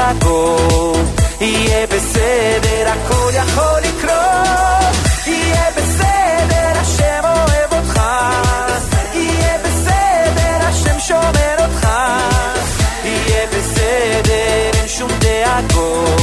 [0.00, 1.00] הכל,
[1.40, 4.94] יהיה בסדר, הכל יכול לקרות,
[5.26, 8.00] יהיה בסדר, השם אוהב אותך,
[9.14, 11.88] יהיה בסדר, השם שומר אותך,
[13.04, 16.19] יהיה בסדר, אין שום דאגות.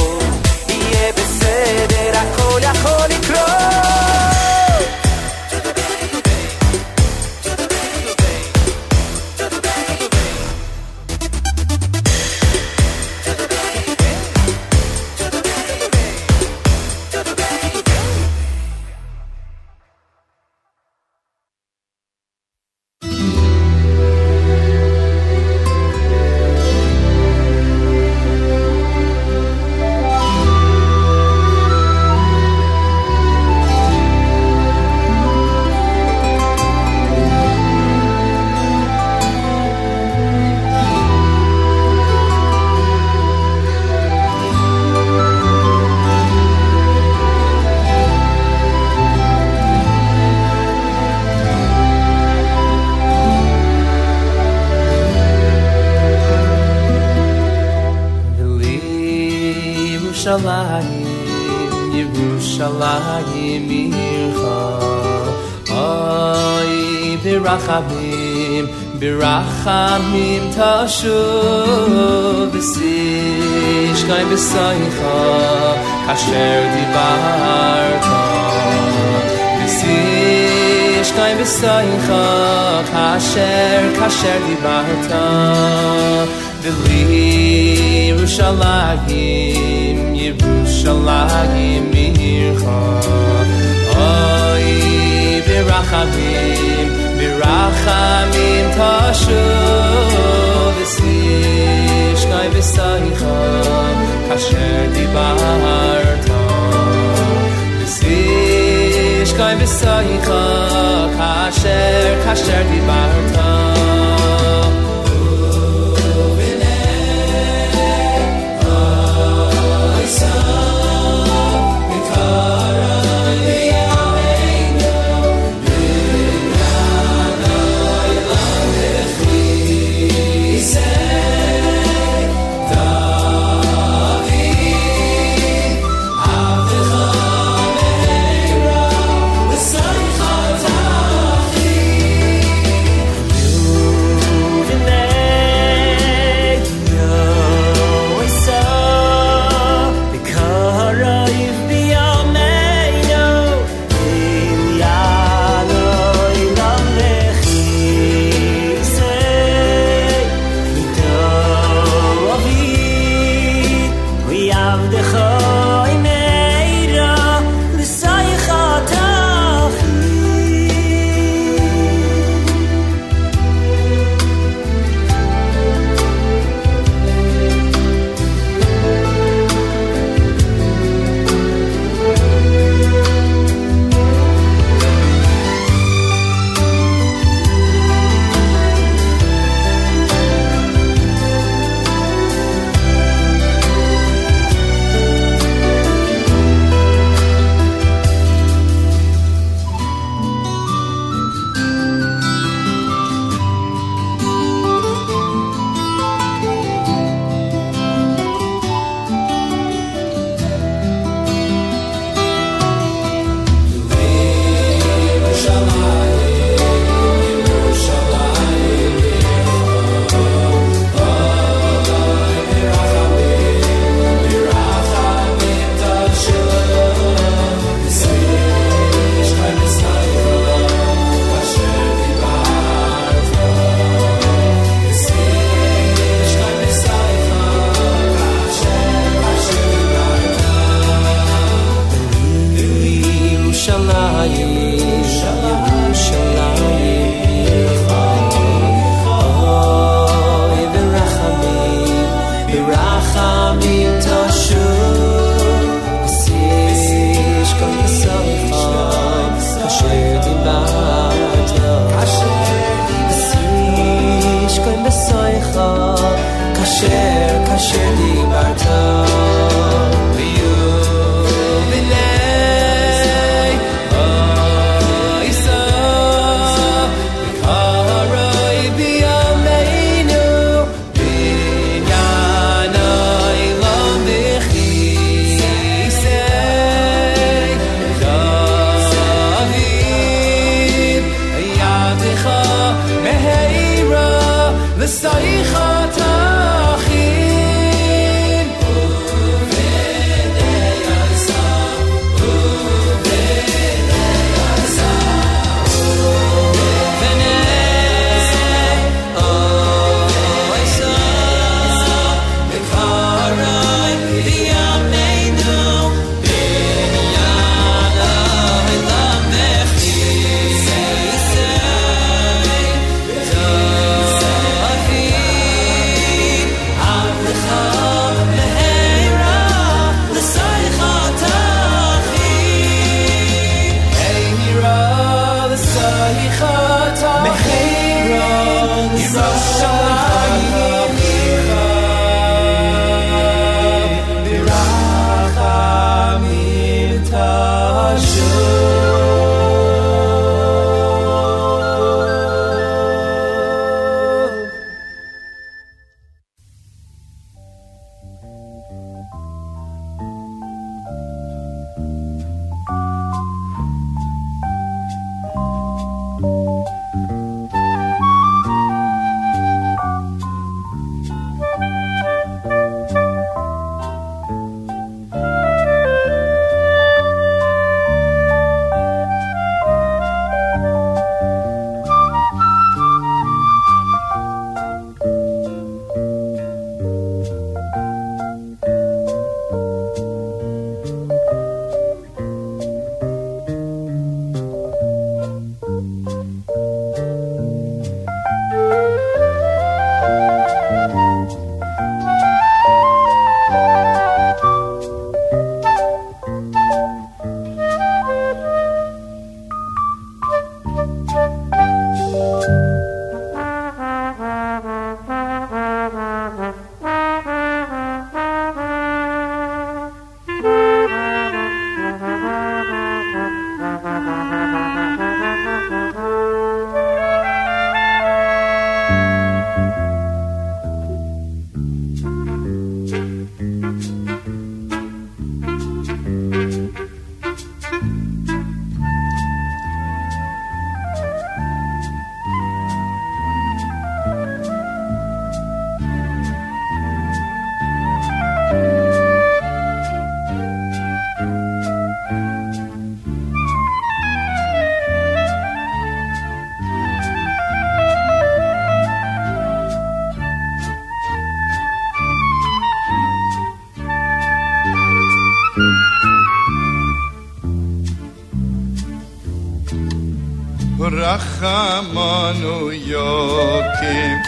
[471.08, 472.56] rachamanu
[472.92, 474.18] yokim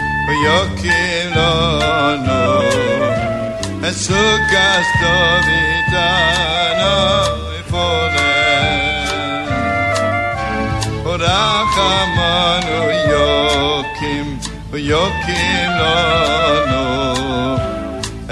[0.44, 2.44] yokim lono
[3.88, 6.94] esukas dovidano
[7.60, 9.46] ifolen
[11.24, 12.80] rachamanu
[13.12, 14.26] yokim
[14.90, 16.86] yokim lono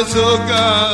[0.01, 0.90] Azoka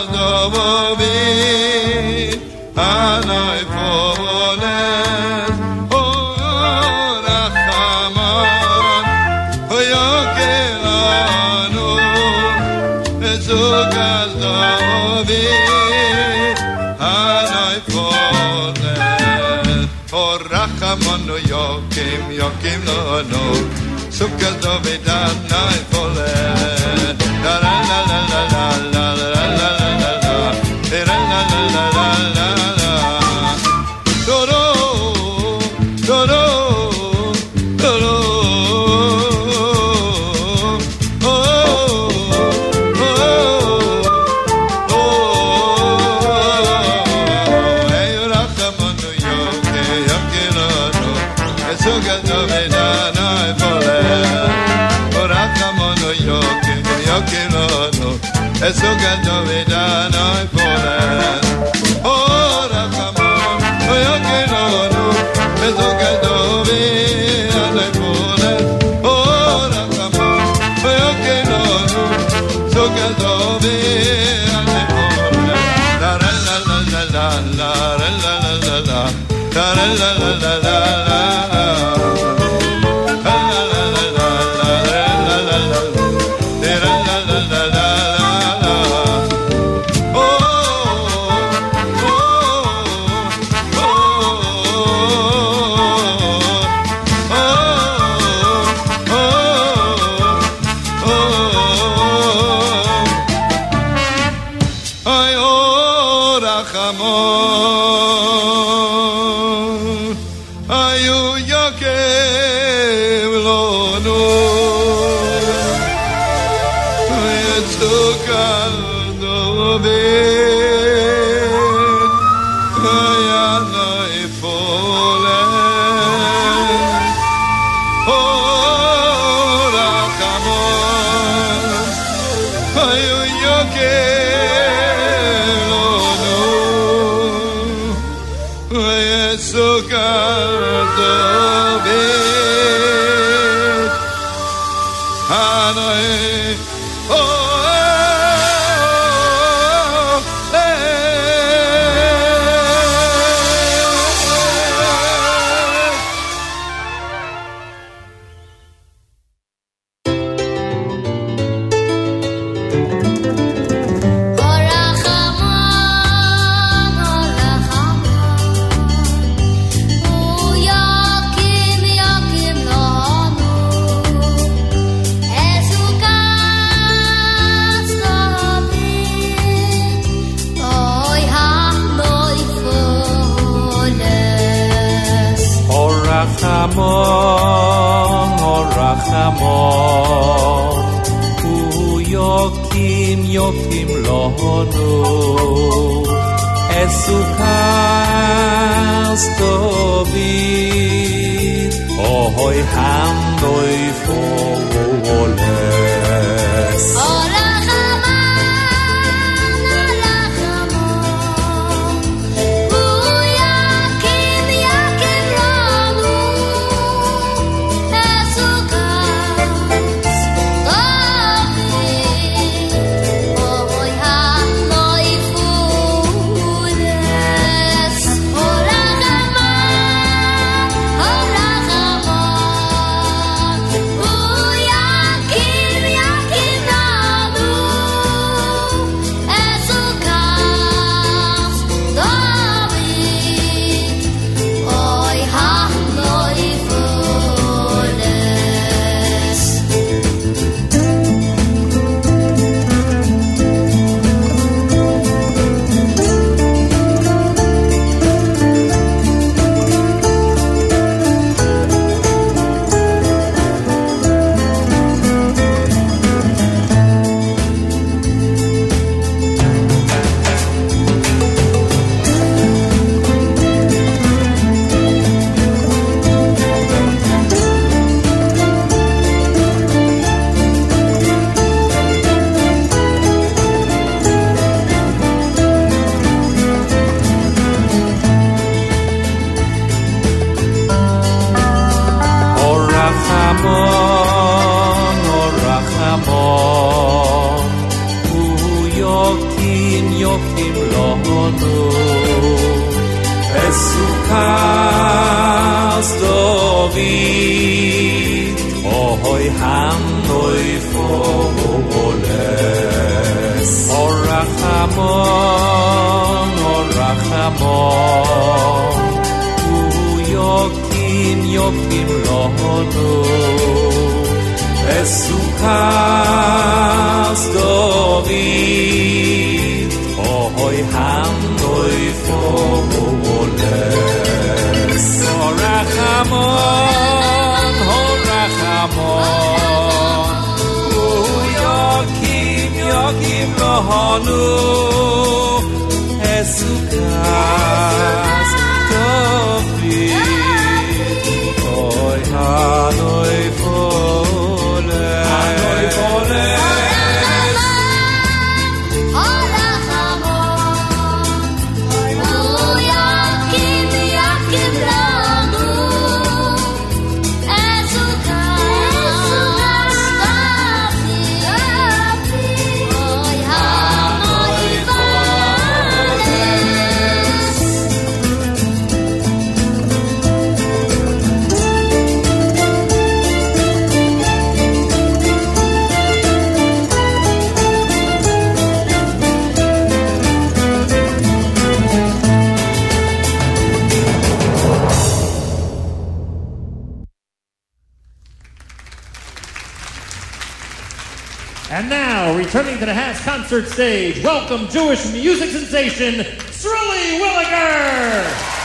[401.56, 408.35] And now, returning to the Haas concert stage, welcome Jewish music sensation, Sruly Williger!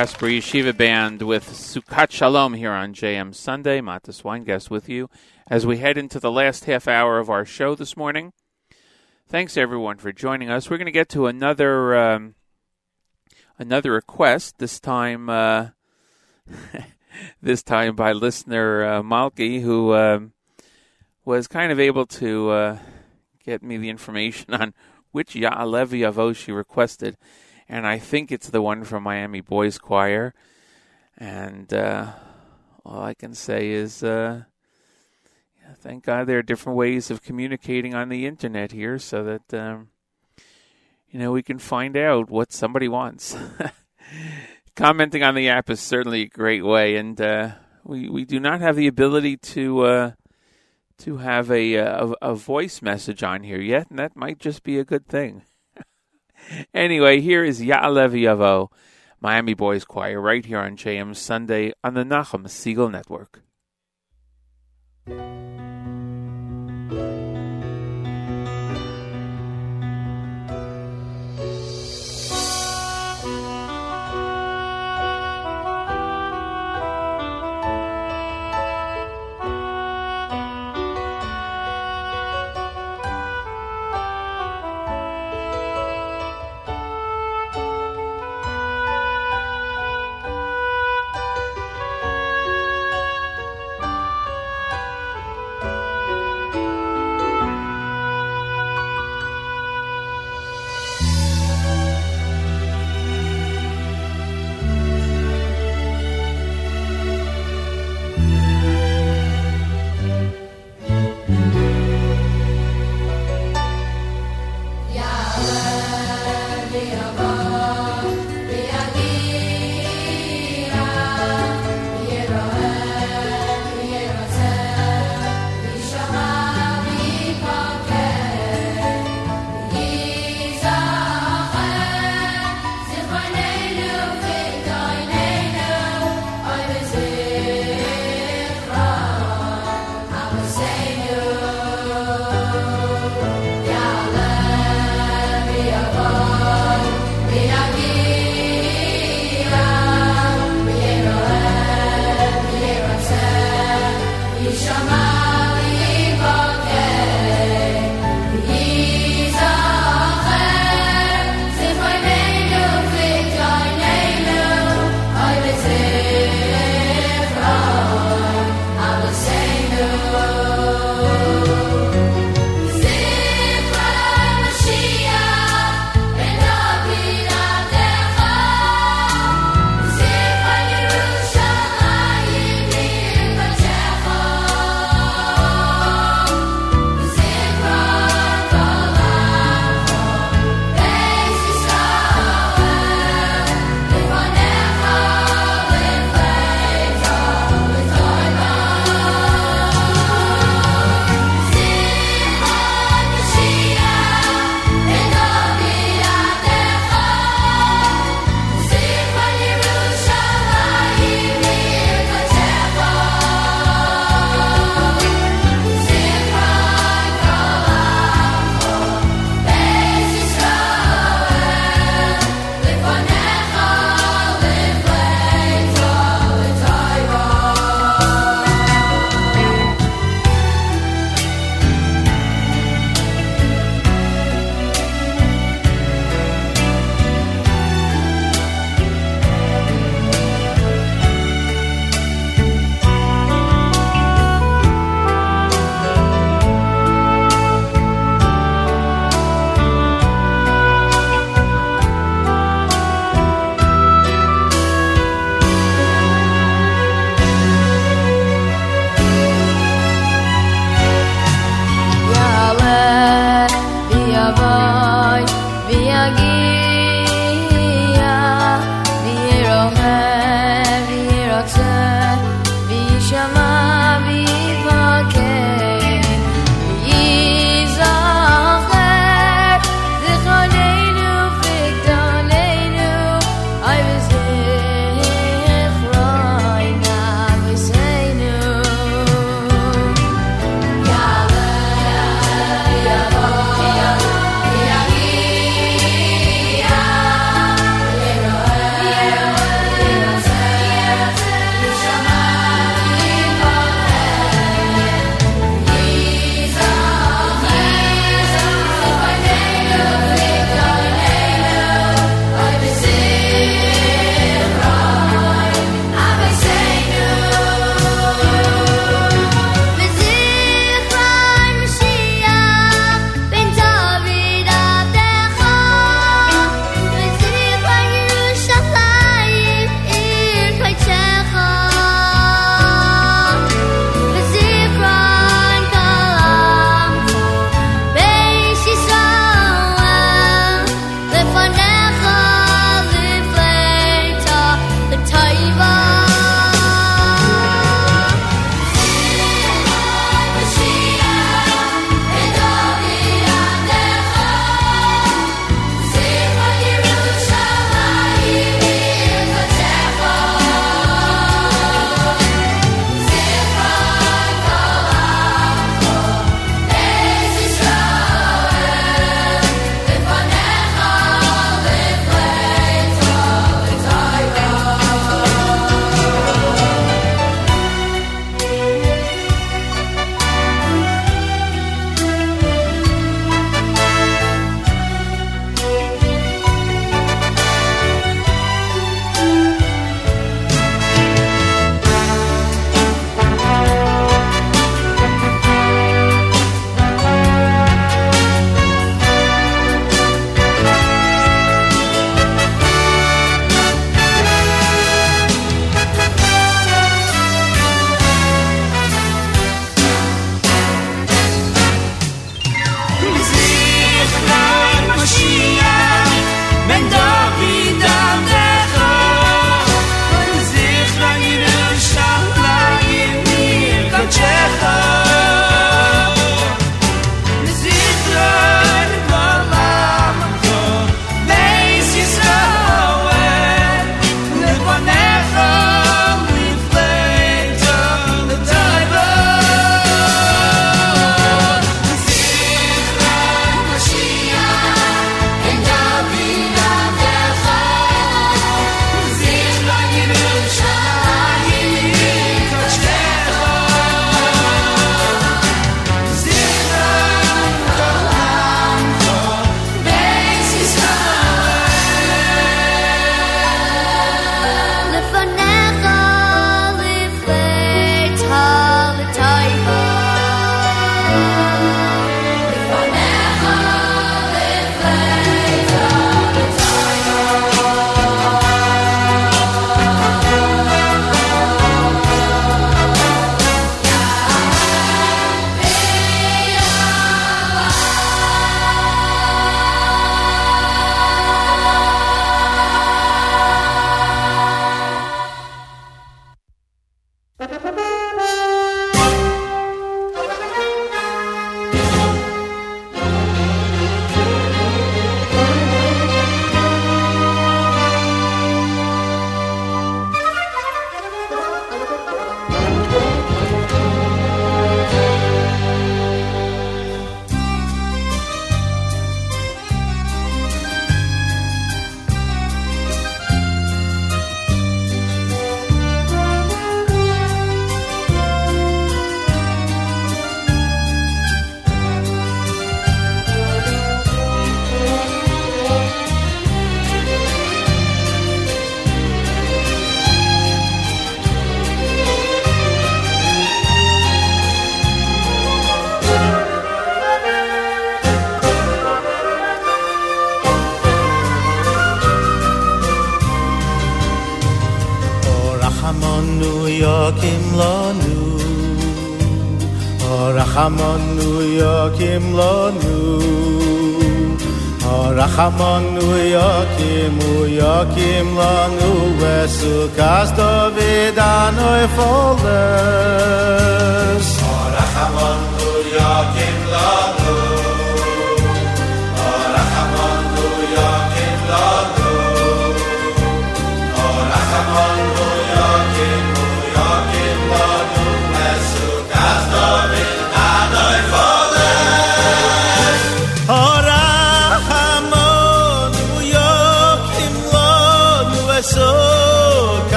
[0.00, 3.82] Diaspora Yeshiva Band with Sukkot Shalom here on JM Sunday.
[3.82, 5.10] Matis Weingast with you
[5.46, 8.32] as we head into the last half hour of our show this morning.
[9.28, 10.70] Thanks everyone for joining us.
[10.70, 12.34] We're going to get to another um,
[13.58, 14.56] another request.
[14.56, 15.68] This time, uh,
[17.42, 20.32] this time by listener uh, Malki, who um
[21.26, 22.78] was kind of able to uh,
[23.44, 24.72] get me the information on
[25.12, 27.18] which Ya'alevi Avo she requested
[27.70, 30.34] and I think it's the one from Miami Boys Choir.
[31.16, 32.08] And uh,
[32.84, 34.42] all I can say is, uh,
[35.60, 39.54] yeah, thank God there are different ways of communicating on the internet here, so that
[39.54, 39.90] um,
[41.10, 43.36] you know we can find out what somebody wants.
[44.74, 47.52] Commenting on the app is certainly a great way, and uh,
[47.84, 49.82] we we do not have the ability to.
[49.82, 50.10] Uh,
[50.98, 54.78] to have a, a a voice message on here yet, and that might just be
[54.78, 55.40] a good thing.
[56.74, 58.70] Anyway, here is Ya'alev Yavo,
[59.20, 63.42] Miami Boys Choir, right here on JM Sunday on the Nachum Segal Network.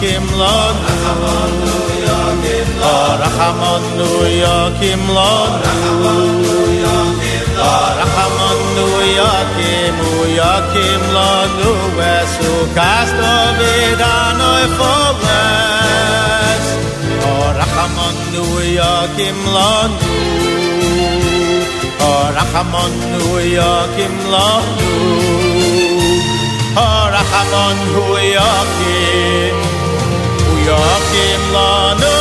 [0.00, 0.84] kimlanu
[3.22, 4.10] Rahamanu
[4.42, 5.60] ya kimlanu
[7.98, 8.86] Rahamanu
[9.18, 11.70] ya kimu ya kimlanu
[12.16, 16.64] Esu kasto vidano efoles
[17.16, 20.12] yakim ya kimlanu
[22.36, 23.26] Rahamanu
[23.56, 24.86] ya kimlanu
[26.76, 29.60] הרחמן הוא יקים,
[30.48, 32.15] הוא יקים לנו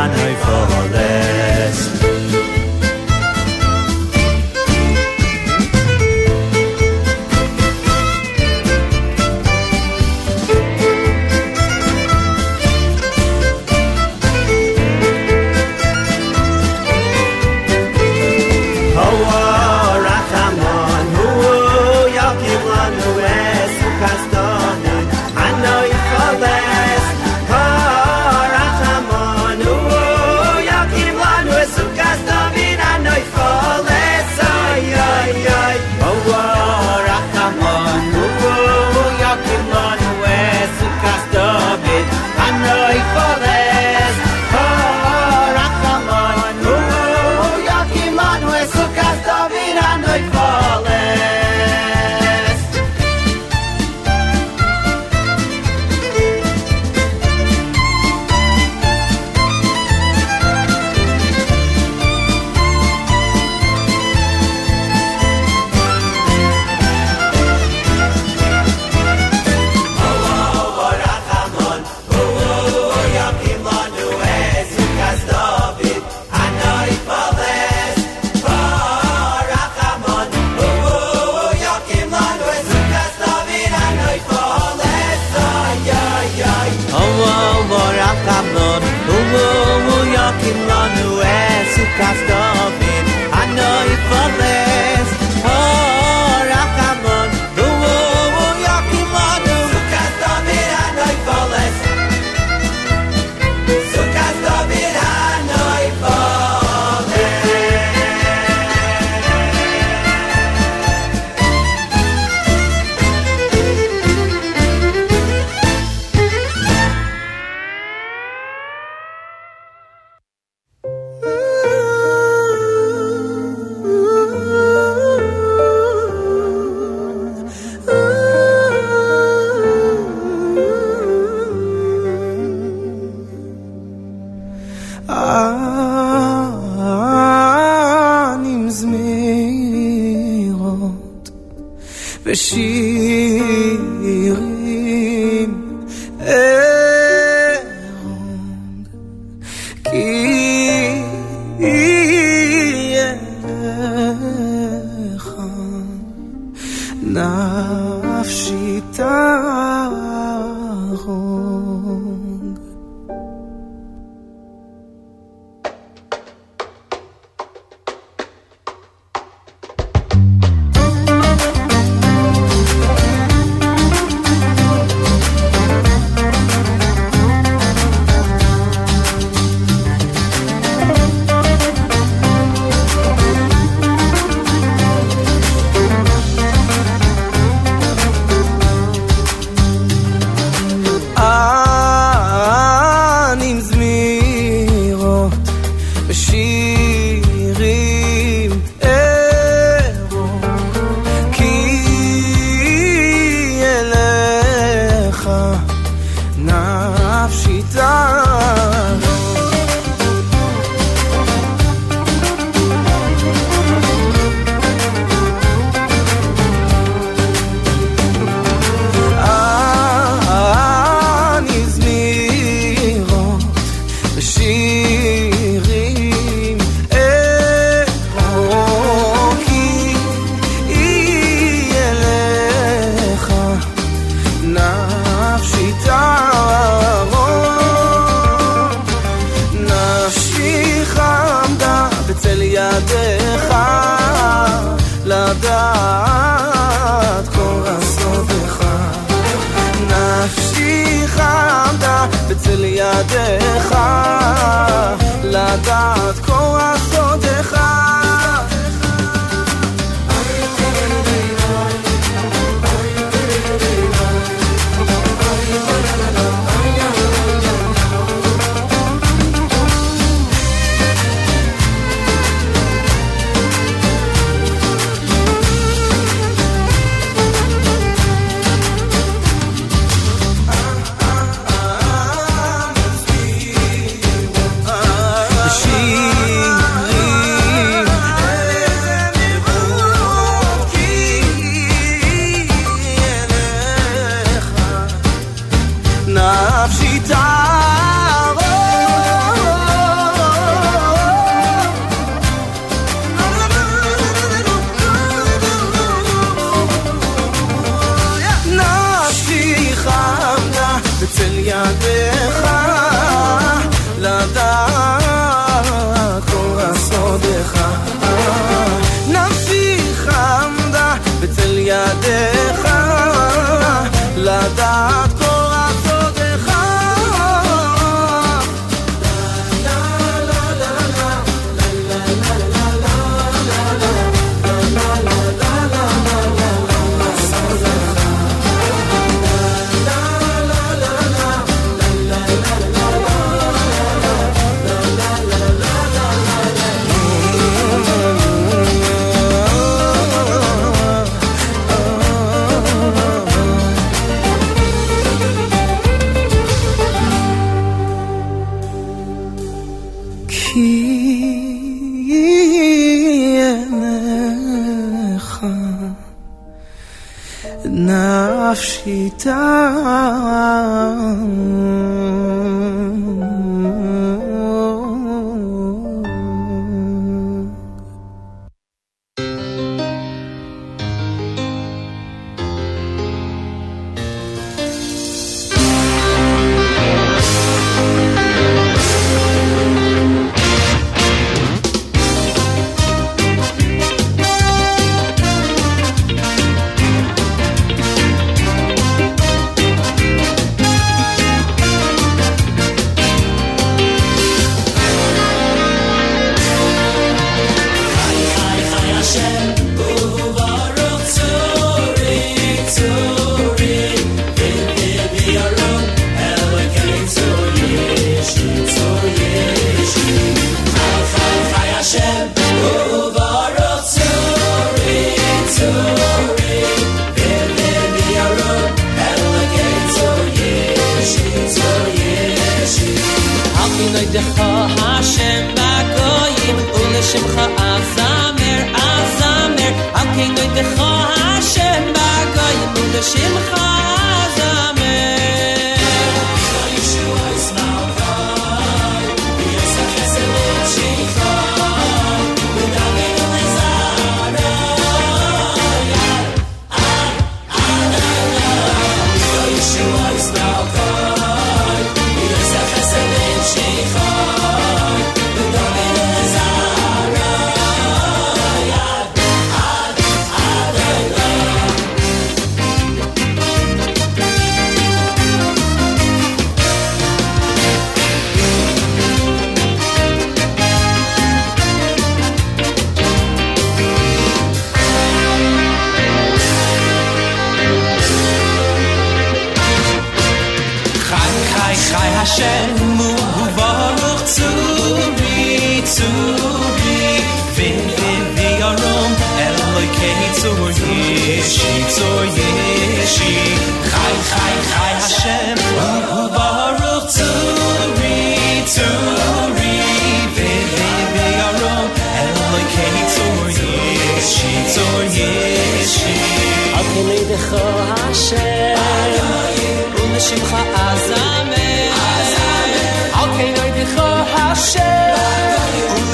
[0.00, 0.89] avir anoy foles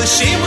[0.05, 0.45] השם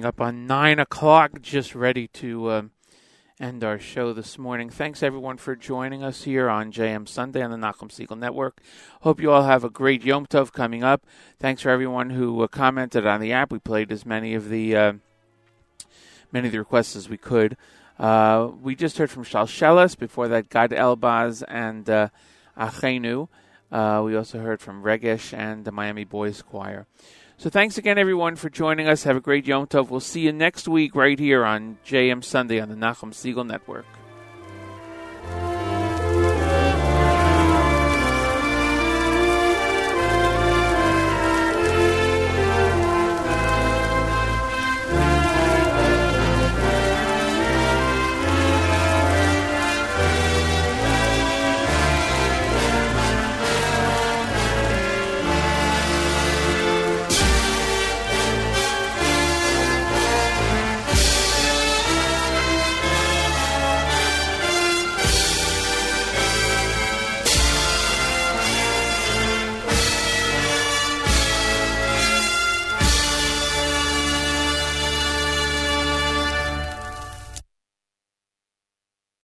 [0.00, 2.70] Coming up on 9 o'clock, just ready to um,
[3.38, 4.70] end our show this morning.
[4.70, 8.62] Thanks everyone for joining us here on JM Sunday on the Nachum Segal Network.
[9.02, 11.04] Hope you all have a great Yom Tov coming up.
[11.38, 13.52] Thanks for everyone who uh, commented on the app.
[13.52, 14.92] We played as many of the uh,
[16.32, 17.58] many of the requests as we could.
[17.98, 22.08] Uh, we just heard from Shalshelis, before that Gad Elbaz and uh,
[22.56, 23.28] Achenu.
[23.70, 26.86] Uh, we also heard from Regesh and the Miami Boys Choir.
[27.40, 29.04] So thanks again, everyone, for joining us.
[29.04, 29.88] Have a great Yom Tov.
[29.88, 33.86] We'll see you next week right here on JM Sunday on the Nachum Segal Network.